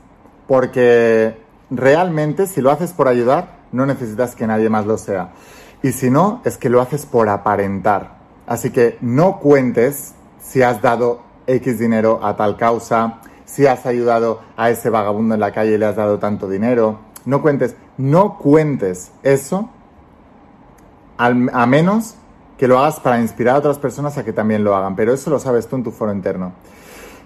porque 0.47 1.44
realmente 1.69 2.47
si 2.47 2.62
lo 2.62 2.71
haces 2.71 2.91
por 2.91 3.08
ayudar, 3.08 3.60
no 3.71 3.86
necesitas 3.86 4.36
que 4.36 4.47
nadie 4.47 4.69
más 4.69 4.86
lo 4.86 4.97
sea. 4.97 5.32
Y 5.84 5.91
si 5.91 6.10
no, 6.10 6.41
es 6.45 6.58
que 6.58 6.69
lo 6.69 6.82
haces 6.82 7.06
por 7.06 7.30
aparentar. 7.30 8.17
Así 8.47 8.71
que 8.71 8.97
no 9.01 9.39
cuentes 9.39 10.13
si 10.41 10.62
has 10.62 10.82
dado 10.82 11.21
X 11.47 11.80
dinero 11.80 12.19
a 12.23 12.36
tal 12.36 12.58
causa, 12.58 13.19
si 13.45 13.67
has 13.67 13.86
ayudado 13.86 14.41
a 14.58 14.69
ese 14.69 14.89
vagabundo 14.89 15.36
en 15.36 15.41
la 15.41 15.51
calle 15.51 15.73
y 15.73 15.78
le 15.78 15.86
has 15.86 15.95
dado 15.95 16.19
tanto 16.19 16.47
dinero. 16.47 16.99
No 17.25 17.41
cuentes, 17.41 17.75
no 17.97 18.38
cuentes 18.38 19.12
eso 19.23 19.69
a 21.17 21.65
menos 21.65 22.15
que 22.58 22.67
lo 22.67 22.80
hagas 22.80 22.99
para 22.99 23.19
inspirar 23.19 23.56
a 23.56 23.60
otras 23.60 23.80
personas 23.80 24.17
a 24.17 24.23
que 24.23 24.34
también 24.34 24.63
lo 24.63 24.75
hagan, 24.75 24.95
pero 24.95 25.13
eso 25.13 25.30
lo 25.30 25.39
sabes 25.39 25.67
tú 25.67 25.75
en 25.75 25.84
tu 25.84 25.91
foro 25.91 26.12
interno. 26.12 26.54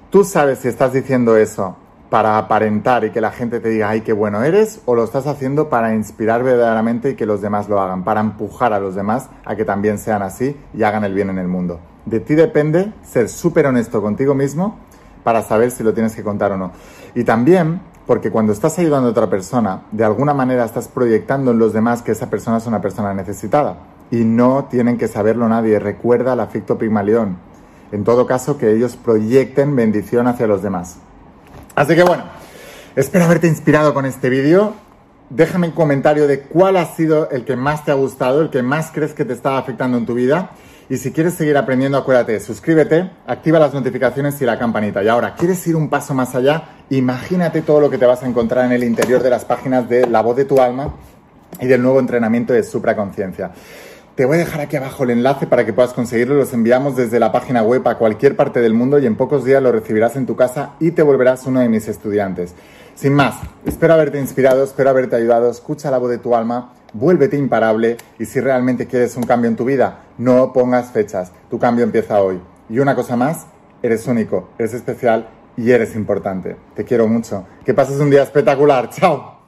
Tú 0.10 0.24
sabes 0.24 0.60
si 0.60 0.68
estás 0.68 0.94
diciendo 0.94 1.38
eso 1.38 1.76
para 2.10 2.38
aparentar 2.38 3.04
y 3.06 3.12
que 3.12 3.22
la 3.22 3.32
gente 3.32 3.60
te 3.60 3.70
diga, 3.70 3.90
ay, 3.90 4.02
qué 4.02 4.14
bueno 4.14 4.44
eres, 4.44 4.82
o 4.86 4.96
lo 4.96 5.04
estás 5.04 5.28
haciendo 5.28 5.70
para 5.70 5.94
inspirar 5.94 6.44
verdaderamente 6.44 7.12
y 7.12 7.16
que 7.16 7.26
los 7.26 7.42
demás 7.42 7.70
lo 7.70 7.80
hagan, 7.80 8.04
para 8.04 8.22
empujar 8.22 8.74
a 8.74 8.80
los 8.80 8.96
demás 8.96 9.30
a 9.46 9.56
que 9.56 9.66
también 9.66 10.00
sean 10.00 10.22
así 10.22 10.56
y 10.74 10.84
hagan 10.84 11.04
el 11.04 11.14
bien 11.14 11.30
en 11.30 11.38
el 11.38 11.48
mundo. 11.48 11.80
De 12.06 12.20
ti 12.20 12.36
depende 12.36 12.92
ser 13.04 13.30
súper 13.30 13.68
honesto 13.68 14.02
contigo 14.02 14.34
mismo 14.34 14.78
para 15.24 15.44
saber 15.44 15.70
si 15.70 15.84
lo 15.84 15.94
tienes 15.94 16.16
que 16.16 16.24
contar 16.24 16.52
o 16.52 16.58
no. 16.58 16.72
Y 17.14 17.24
también 17.24 17.82
porque 18.10 18.32
cuando 18.32 18.54
estás 18.54 18.80
ayudando 18.80 19.10
a 19.10 19.12
otra 19.12 19.30
persona, 19.30 19.84
de 19.92 20.04
alguna 20.04 20.34
manera 20.34 20.66
estás 20.66 20.88
proyectando 20.88 21.52
en 21.52 21.60
los 21.60 21.74
demás 21.74 22.02
que 22.02 22.14
esa 22.14 22.28
persona 22.28 22.58
es 22.58 22.66
una 22.66 22.82
persona 22.82 23.14
necesitada. 23.14 23.78
Y 24.10 24.24
no 24.24 24.66
tienen 24.66 24.98
que 24.98 25.08
saberlo 25.08 25.48
nadie. 25.48 25.78
Recuerda 25.78 26.34
el 26.34 26.40
afecto 26.40 26.80
Pigmalión. 26.80 27.38
En 27.92 28.04
todo 28.04 28.26
caso, 28.26 28.58
que 28.58 28.74
ellos 28.74 28.96
proyecten 28.96 29.76
bendición 29.76 30.26
hacia 30.26 30.48
los 30.48 30.64
demás. 30.64 30.98
Así 31.76 31.96
que 31.96 32.04
bueno, 32.04 32.24
espero 32.96 33.26
haberte 33.26 33.48
inspirado 33.48 33.94
con 33.94 34.06
este 34.06 34.30
vídeo. 34.30 34.74
Déjame 35.30 35.68
un 35.68 35.74
comentario 35.74 36.28
de 36.28 36.42
cuál 36.42 36.78
ha 36.78 36.86
sido 36.86 37.30
el 37.30 37.46
que 37.46 37.56
más 37.56 37.86
te 37.86 37.92
ha 37.92 37.94
gustado, 37.94 38.42
el 38.42 38.50
que 38.50 38.64
más 38.64 38.92
crees 38.92 39.14
que 39.14 39.26
te 39.26 39.34
está 39.34 39.58
afectando 39.58 39.98
en 39.98 40.06
tu 40.06 40.16
vida. 40.16 40.52
Y 40.90 40.98
si 40.98 41.12
quieres 41.12 41.36
seguir 41.36 41.56
aprendiendo, 41.56 42.00
acuérdate, 42.00 42.40
suscríbete, 42.40 43.12
activa 43.28 43.60
las 43.60 43.76
notificaciones 43.76 44.42
y 44.42 44.46
la 44.46 44.58
campanita. 44.58 45.04
Y 45.04 45.08
ahora, 45.08 45.36
¿quieres 45.36 45.66
ir 45.68 45.76
un 45.76 45.88
paso 45.88 46.16
más 46.16 46.34
allá? 46.34 46.64
Imagínate 46.90 47.62
todo 47.62 47.80
lo 47.80 47.92
que 47.92 48.00
te 48.00 48.08
vas 48.08 48.24
a 48.24 48.28
encontrar 48.28 48.66
en 48.66 48.72
el 48.72 48.84
interior 48.84 49.22
de 49.22 49.30
las 49.30 49.46
páginas 49.46 49.88
de 49.88 50.08
La 50.08 50.22
Voz 50.24 50.36
de 50.36 50.46
tu 50.46 50.60
Alma 50.60 50.96
y 51.62 51.68
del 51.68 51.84
nuevo 51.84 52.00
entrenamiento 52.00 52.54
de 52.54 52.64
supraconciencia. 52.64 53.52
Te 54.20 54.26
voy 54.26 54.36
a 54.36 54.40
dejar 54.40 54.60
aquí 54.60 54.76
abajo 54.76 55.06
el 55.06 55.12
enlace 55.12 55.48
para 55.48 55.66
que 55.66 55.72
puedas 55.72 55.94
conseguirlo. 55.94 56.36
Los 56.36 56.52
enviamos 56.52 56.98
desde 56.98 57.22
la 57.22 57.32
página 57.32 57.64
web 57.64 57.88
a 57.88 57.98
cualquier 57.98 58.36
parte 58.36 58.60
del 58.60 58.74
mundo 58.74 59.00
y 59.00 59.06
en 59.06 59.16
pocos 59.16 59.46
días 59.46 59.64
lo 59.64 59.72
recibirás 59.72 60.18
en 60.18 60.26
tu 60.26 60.36
casa 60.36 60.72
y 60.82 60.92
te 60.92 61.04
volverás 61.04 61.46
uno 61.46 61.62
de 61.62 61.70
mis 61.70 61.88
estudiantes. 61.88 62.54
Sin 62.96 63.14
más, 63.14 63.36
espero 63.66 63.94
haberte 63.94 64.20
inspirado, 64.20 64.62
espero 64.66 64.90
haberte 64.90 65.16
ayudado. 65.16 65.50
Escucha 65.50 65.90
la 65.90 66.00
voz 66.00 66.10
de 66.10 66.18
tu 66.18 66.36
alma, 66.36 66.74
vuélvete 66.92 67.38
imparable 67.38 67.96
y 68.20 68.26
si 68.26 68.42
realmente 68.42 68.88
quieres 68.88 69.16
un 69.16 69.24
cambio 69.24 69.50
en 69.50 69.56
tu 69.56 69.64
vida, 69.64 70.00
no 70.18 70.52
pongas 70.52 70.92
fechas. 70.92 71.32
Tu 71.50 71.58
cambio 71.58 71.86
empieza 71.86 72.22
hoy. 72.22 72.42
Y 72.70 72.80
una 72.80 72.96
cosa 72.96 73.16
más, 73.16 73.48
eres 73.82 74.06
único, 74.06 74.50
eres 74.60 74.74
especial 74.74 75.30
y 75.56 75.72
eres 75.72 75.96
importante. 75.96 76.58
Te 76.76 76.84
quiero 76.84 77.08
mucho. 77.08 77.46
Que 77.64 77.74
pases 77.74 78.02
un 78.02 78.10
día 78.10 78.24
espectacular. 78.24 78.90
Chao. 79.00 79.39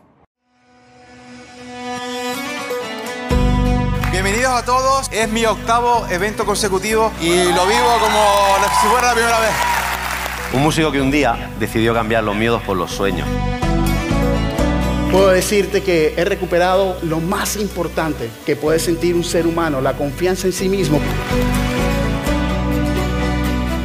Bienvenidos 4.51 4.79
a 4.79 4.83
todos, 4.83 5.09
es 5.13 5.29
mi 5.29 5.45
octavo 5.45 6.05
evento 6.09 6.45
consecutivo 6.45 7.13
y 7.21 7.29
lo 7.29 7.65
vivo 7.65 7.97
como 8.01 8.21
si 8.81 8.87
fuera 8.87 9.07
la 9.07 9.13
primera 9.13 9.39
vez. 9.39 9.51
Un 10.51 10.61
músico 10.61 10.91
que 10.91 10.99
un 10.99 11.09
día 11.09 11.51
decidió 11.57 11.93
cambiar 11.93 12.25
los 12.25 12.35
miedos 12.35 12.61
por 12.63 12.75
los 12.75 12.91
sueños. 12.91 13.25
Puedo 15.09 15.29
decirte 15.29 15.83
que 15.83 16.15
he 16.17 16.25
recuperado 16.25 16.97
lo 17.03 17.21
más 17.21 17.55
importante 17.55 18.29
que 18.45 18.57
puede 18.57 18.79
sentir 18.79 19.15
un 19.15 19.23
ser 19.23 19.47
humano, 19.47 19.79
la 19.79 19.93
confianza 19.93 20.47
en 20.47 20.53
sí 20.53 20.67
mismo. 20.67 20.99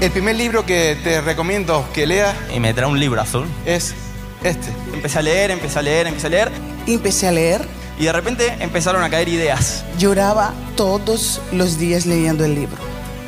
El 0.00 0.11
primer 0.11 0.35
libro 0.35 0.66
que 0.66 0.98
te 1.05 1.20
recomiendo 1.20 1.87
que 1.92 2.09
leas 2.09 2.35
y 2.52 2.59
me 2.59 2.74
trae 2.74 2.90
un 2.90 2.98
libro 2.98 3.20
azul 3.20 3.46
es 3.66 3.94
este. 4.42 4.66
Empecé 4.92 5.20
a 5.20 5.22
leer, 5.22 5.52
empecé 5.52 5.79
a 5.79 5.83
leer, 5.83 6.09
empecé 6.09 6.26
a 6.26 6.31
leer. 6.31 6.50
Empecé 6.88 7.29
a 7.29 7.31
leer 7.31 7.86
y 7.98 8.04
de 8.04 8.12
repente 8.12 8.56
empezaron 8.61 9.02
a 9.02 9.11
caer 9.11 9.28
ideas. 9.28 9.85
Lloraba 9.98 10.52
todos 10.76 11.40
los 11.52 11.78
días 11.78 12.06
leyendo 12.06 12.44
el 12.44 12.54
libro. 12.54 12.78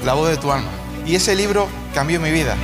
La 0.04 0.14
voz 0.14 0.28
de 0.28 0.36
tu 0.36 0.52
alma. 0.52 0.68
Y 1.06 1.14
ese 1.14 1.34
libro 1.34 1.68
cambió 1.94 2.20
mi 2.20 2.30
vida. 2.30 2.54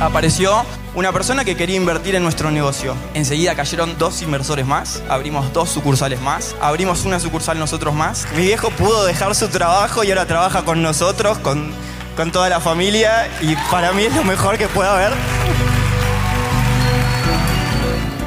Apareció 0.00 0.64
una 0.94 1.12
persona 1.12 1.44
que 1.44 1.56
quería 1.56 1.76
invertir 1.76 2.14
en 2.14 2.22
nuestro 2.22 2.50
negocio. 2.50 2.96
Enseguida 3.14 3.54
cayeron 3.54 3.96
dos 3.98 4.22
inversores 4.22 4.66
más, 4.66 5.02
abrimos 5.08 5.52
dos 5.52 5.68
sucursales 5.70 6.20
más, 6.20 6.56
abrimos 6.60 7.04
una 7.04 7.20
sucursal 7.20 7.58
nosotros 7.58 7.94
más. 7.94 8.26
Mi 8.36 8.42
viejo 8.42 8.70
pudo 8.70 9.04
dejar 9.04 9.34
su 9.34 9.48
trabajo 9.48 10.02
y 10.02 10.10
ahora 10.10 10.26
trabaja 10.26 10.64
con 10.64 10.82
nosotros, 10.82 11.38
con, 11.38 11.70
con 12.16 12.32
toda 12.32 12.48
la 12.48 12.60
familia 12.60 13.28
y 13.40 13.54
para 13.70 13.92
mí 13.92 14.04
es 14.04 14.16
lo 14.16 14.24
mejor 14.24 14.58
que 14.58 14.68
puede 14.68 14.88
haber. 14.88 15.12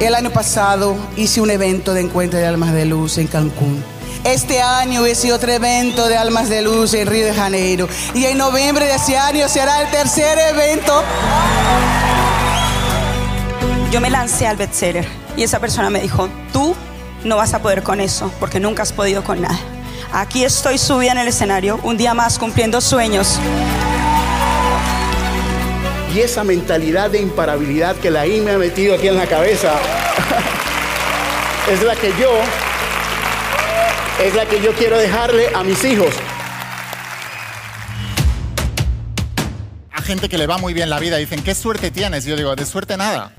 El 0.00 0.14
año 0.14 0.30
pasado 0.30 0.96
hice 1.16 1.40
un 1.40 1.50
evento 1.50 1.94
de 1.94 2.02
encuentro 2.02 2.38
de 2.38 2.46
almas 2.46 2.72
de 2.72 2.84
luz 2.84 3.16
en 3.18 3.26
Cancún. 3.26 3.82
Este 4.24 4.60
año 4.60 5.06
hice 5.06 5.32
otro 5.32 5.52
evento 5.52 6.08
de 6.08 6.16
almas 6.16 6.48
de 6.48 6.62
luz 6.62 6.94
en 6.94 7.06
Río 7.06 7.26
de 7.26 7.32
Janeiro. 7.32 7.88
Y 8.14 8.24
en 8.24 8.38
noviembre 8.38 8.86
de 8.86 8.94
ese 8.94 9.16
año 9.16 9.48
será 9.48 9.82
el 9.82 9.90
tercer 9.90 10.38
evento. 10.38 11.02
Yo 13.92 14.00
me 14.00 14.10
lancé 14.10 14.46
al 14.46 14.56
bestseller 14.56 15.06
y 15.36 15.44
esa 15.44 15.60
persona 15.60 15.90
me 15.90 16.00
dijo, 16.00 16.28
tú 16.52 16.74
no 17.22 17.36
vas 17.36 17.54
a 17.54 17.62
poder 17.62 17.82
con 17.82 18.00
eso 18.00 18.32
porque 18.40 18.58
nunca 18.58 18.82
has 18.82 18.92
podido 18.92 19.22
con 19.22 19.40
nada. 19.42 19.58
Aquí 20.12 20.44
estoy 20.44 20.78
subida 20.78 21.12
en 21.12 21.18
el 21.18 21.28
escenario, 21.28 21.78
un 21.82 21.96
día 21.96 22.14
más 22.14 22.38
cumpliendo 22.38 22.80
sueños. 22.80 23.38
Y 26.14 26.20
esa 26.20 26.44
mentalidad 26.44 27.10
de 27.10 27.20
imparabilidad 27.20 27.96
que 27.96 28.08
la 28.08 28.24
I 28.24 28.40
me 28.40 28.52
ha 28.52 28.58
metido 28.58 28.94
aquí 28.94 29.08
en 29.08 29.16
la 29.16 29.26
cabeza 29.26 29.72
es 31.68 31.82
la 31.82 31.96
que 31.96 32.12
yo 32.20 32.30
es 34.22 34.32
la 34.32 34.46
que 34.46 34.62
yo 34.62 34.72
quiero 34.74 34.96
dejarle 34.96 35.48
a 35.52 35.64
mis 35.64 35.82
hijos. 35.84 36.14
A 39.92 40.02
gente 40.02 40.28
que 40.28 40.38
le 40.38 40.46
va 40.46 40.56
muy 40.58 40.72
bien 40.72 40.88
la 40.88 41.00
vida 41.00 41.16
dicen, 41.16 41.42
¿qué 41.42 41.52
suerte 41.52 41.90
tienes? 41.90 42.24
Yo 42.24 42.36
digo, 42.36 42.54
de 42.54 42.64
suerte 42.64 42.96
nada. 42.96 43.32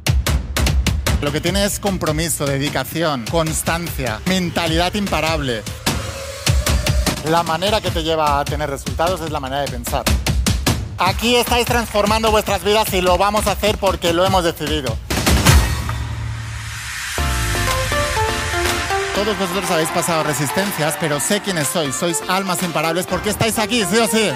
Lo 1.22 1.32
que 1.32 1.40
tiene 1.40 1.64
es 1.64 1.80
compromiso, 1.80 2.46
dedicación, 2.46 3.24
constancia, 3.32 4.20
mentalidad 4.26 4.94
imparable. 4.96 5.64
La 7.30 7.42
manera 7.44 7.80
que 7.80 7.90
te 7.90 8.04
lleva 8.04 8.42
a 8.42 8.44
tener 8.44 8.70
resultados 8.70 9.22
es 9.22 9.32
la 9.32 9.40
manera 9.40 9.62
de 9.62 9.70
pensar. 9.70 10.04
Aquí 10.98 11.36
estáis 11.36 11.66
transformando 11.66 12.32
vuestras 12.32 12.64
vidas 12.64 12.94
y 12.94 13.02
lo 13.02 13.18
vamos 13.18 13.48
a 13.48 13.52
hacer 13.52 13.78
porque 13.78 14.14
lo 14.14 14.26
hemos 14.26 14.46
decidido. 14.46 14.96
Todos 19.14 19.38
vosotros 19.38 19.70
habéis 19.72 19.90
pasado 19.90 20.24
resistencias, 20.24 20.96
pero 21.00 21.20
sé 21.20 21.42
quiénes 21.42 21.68
sois. 21.68 21.96
Sois 21.96 22.22
almas 22.30 22.64
imparables 22.64 23.06
porque 23.08 23.30
estáis 23.30 23.60
aquí, 23.60 23.84
sí 23.84 23.98
o 23.98 24.08
sí. 24.08 24.32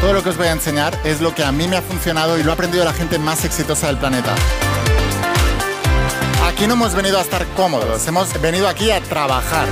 Todo 0.00 0.14
lo 0.14 0.22
que 0.22 0.30
os 0.30 0.36
voy 0.36 0.46
a 0.46 0.52
enseñar 0.52 0.98
es 1.04 1.20
lo 1.20 1.34
que 1.34 1.44
a 1.44 1.52
mí 1.52 1.68
me 1.68 1.76
ha 1.76 1.82
funcionado 1.82 2.38
y 2.38 2.42
lo 2.42 2.52
ha 2.52 2.54
aprendido 2.54 2.84
la 2.84 2.92
gente 2.94 3.18
más 3.18 3.44
exitosa 3.44 3.88
del 3.88 3.98
planeta. 3.98 4.34
Aquí 6.48 6.66
no 6.66 6.74
hemos 6.74 6.94
venido 6.94 7.18
a 7.18 7.20
estar 7.20 7.46
cómodos, 7.48 8.06
hemos 8.06 8.40
venido 8.40 8.66
aquí 8.66 8.90
a 8.90 9.00
trabajar 9.02 9.68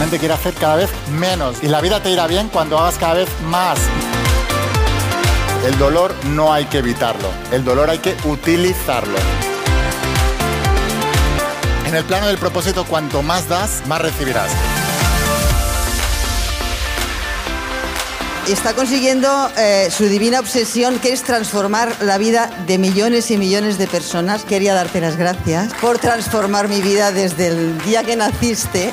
mente 0.00 0.18
quiere 0.18 0.32
hacer 0.32 0.54
cada 0.54 0.76
vez 0.76 0.88
menos 1.10 1.62
y 1.62 1.68
la 1.68 1.82
vida 1.82 2.02
te 2.02 2.10
irá 2.10 2.26
bien 2.26 2.48
cuando 2.48 2.78
hagas 2.78 2.96
cada 2.96 3.14
vez 3.14 3.28
más. 3.44 3.78
El 5.66 5.76
dolor 5.78 6.14
no 6.28 6.54
hay 6.54 6.64
que 6.64 6.78
evitarlo, 6.78 7.28
el 7.52 7.64
dolor 7.64 7.90
hay 7.90 7.98
que 7.98 8.16
utilizarlo. 8.24 9.18
En 11.86 11.94
el 11.94 12.04
plano 12.04 12.28
del 12.28 12.38
propósito, 12.38 12.86
cuanto 12.86 13.20
más 13.20 13.46
das, 13.46 13.82
más 13.86 14.00
recibirás. 14.00 14.50
está 18.52 18.74
consiguiendo 18.74 19.28
eh, 19.58 19.90
su 19.96 20.06
divina 20.06 20.40
obsesión, 20.40 20.98
que 20.98 21.12
es 21.12 21.22
transformar 21.22 21.94
la 22.00 22.18
vida 22.18 22.50
de 22.66 22.78
millones 22.78 23.30
y 23.30 23.36
millones 23.36 23.78
de 23.78 23.86
personas. 23.86 24.44
Quería 24.44 24.74
darte 24.74 25.00
las 25.00 25.16
gracias 25.16 25.72
por 25.80 25.98
transformar 25.98 26.68
mi 26.68 26.80
vida 26.80 27.12
desde 27.12 27.48
el 27.48 27.78
día 27.82 28.02
que 28.02 28.16
naciste 28.16 28.92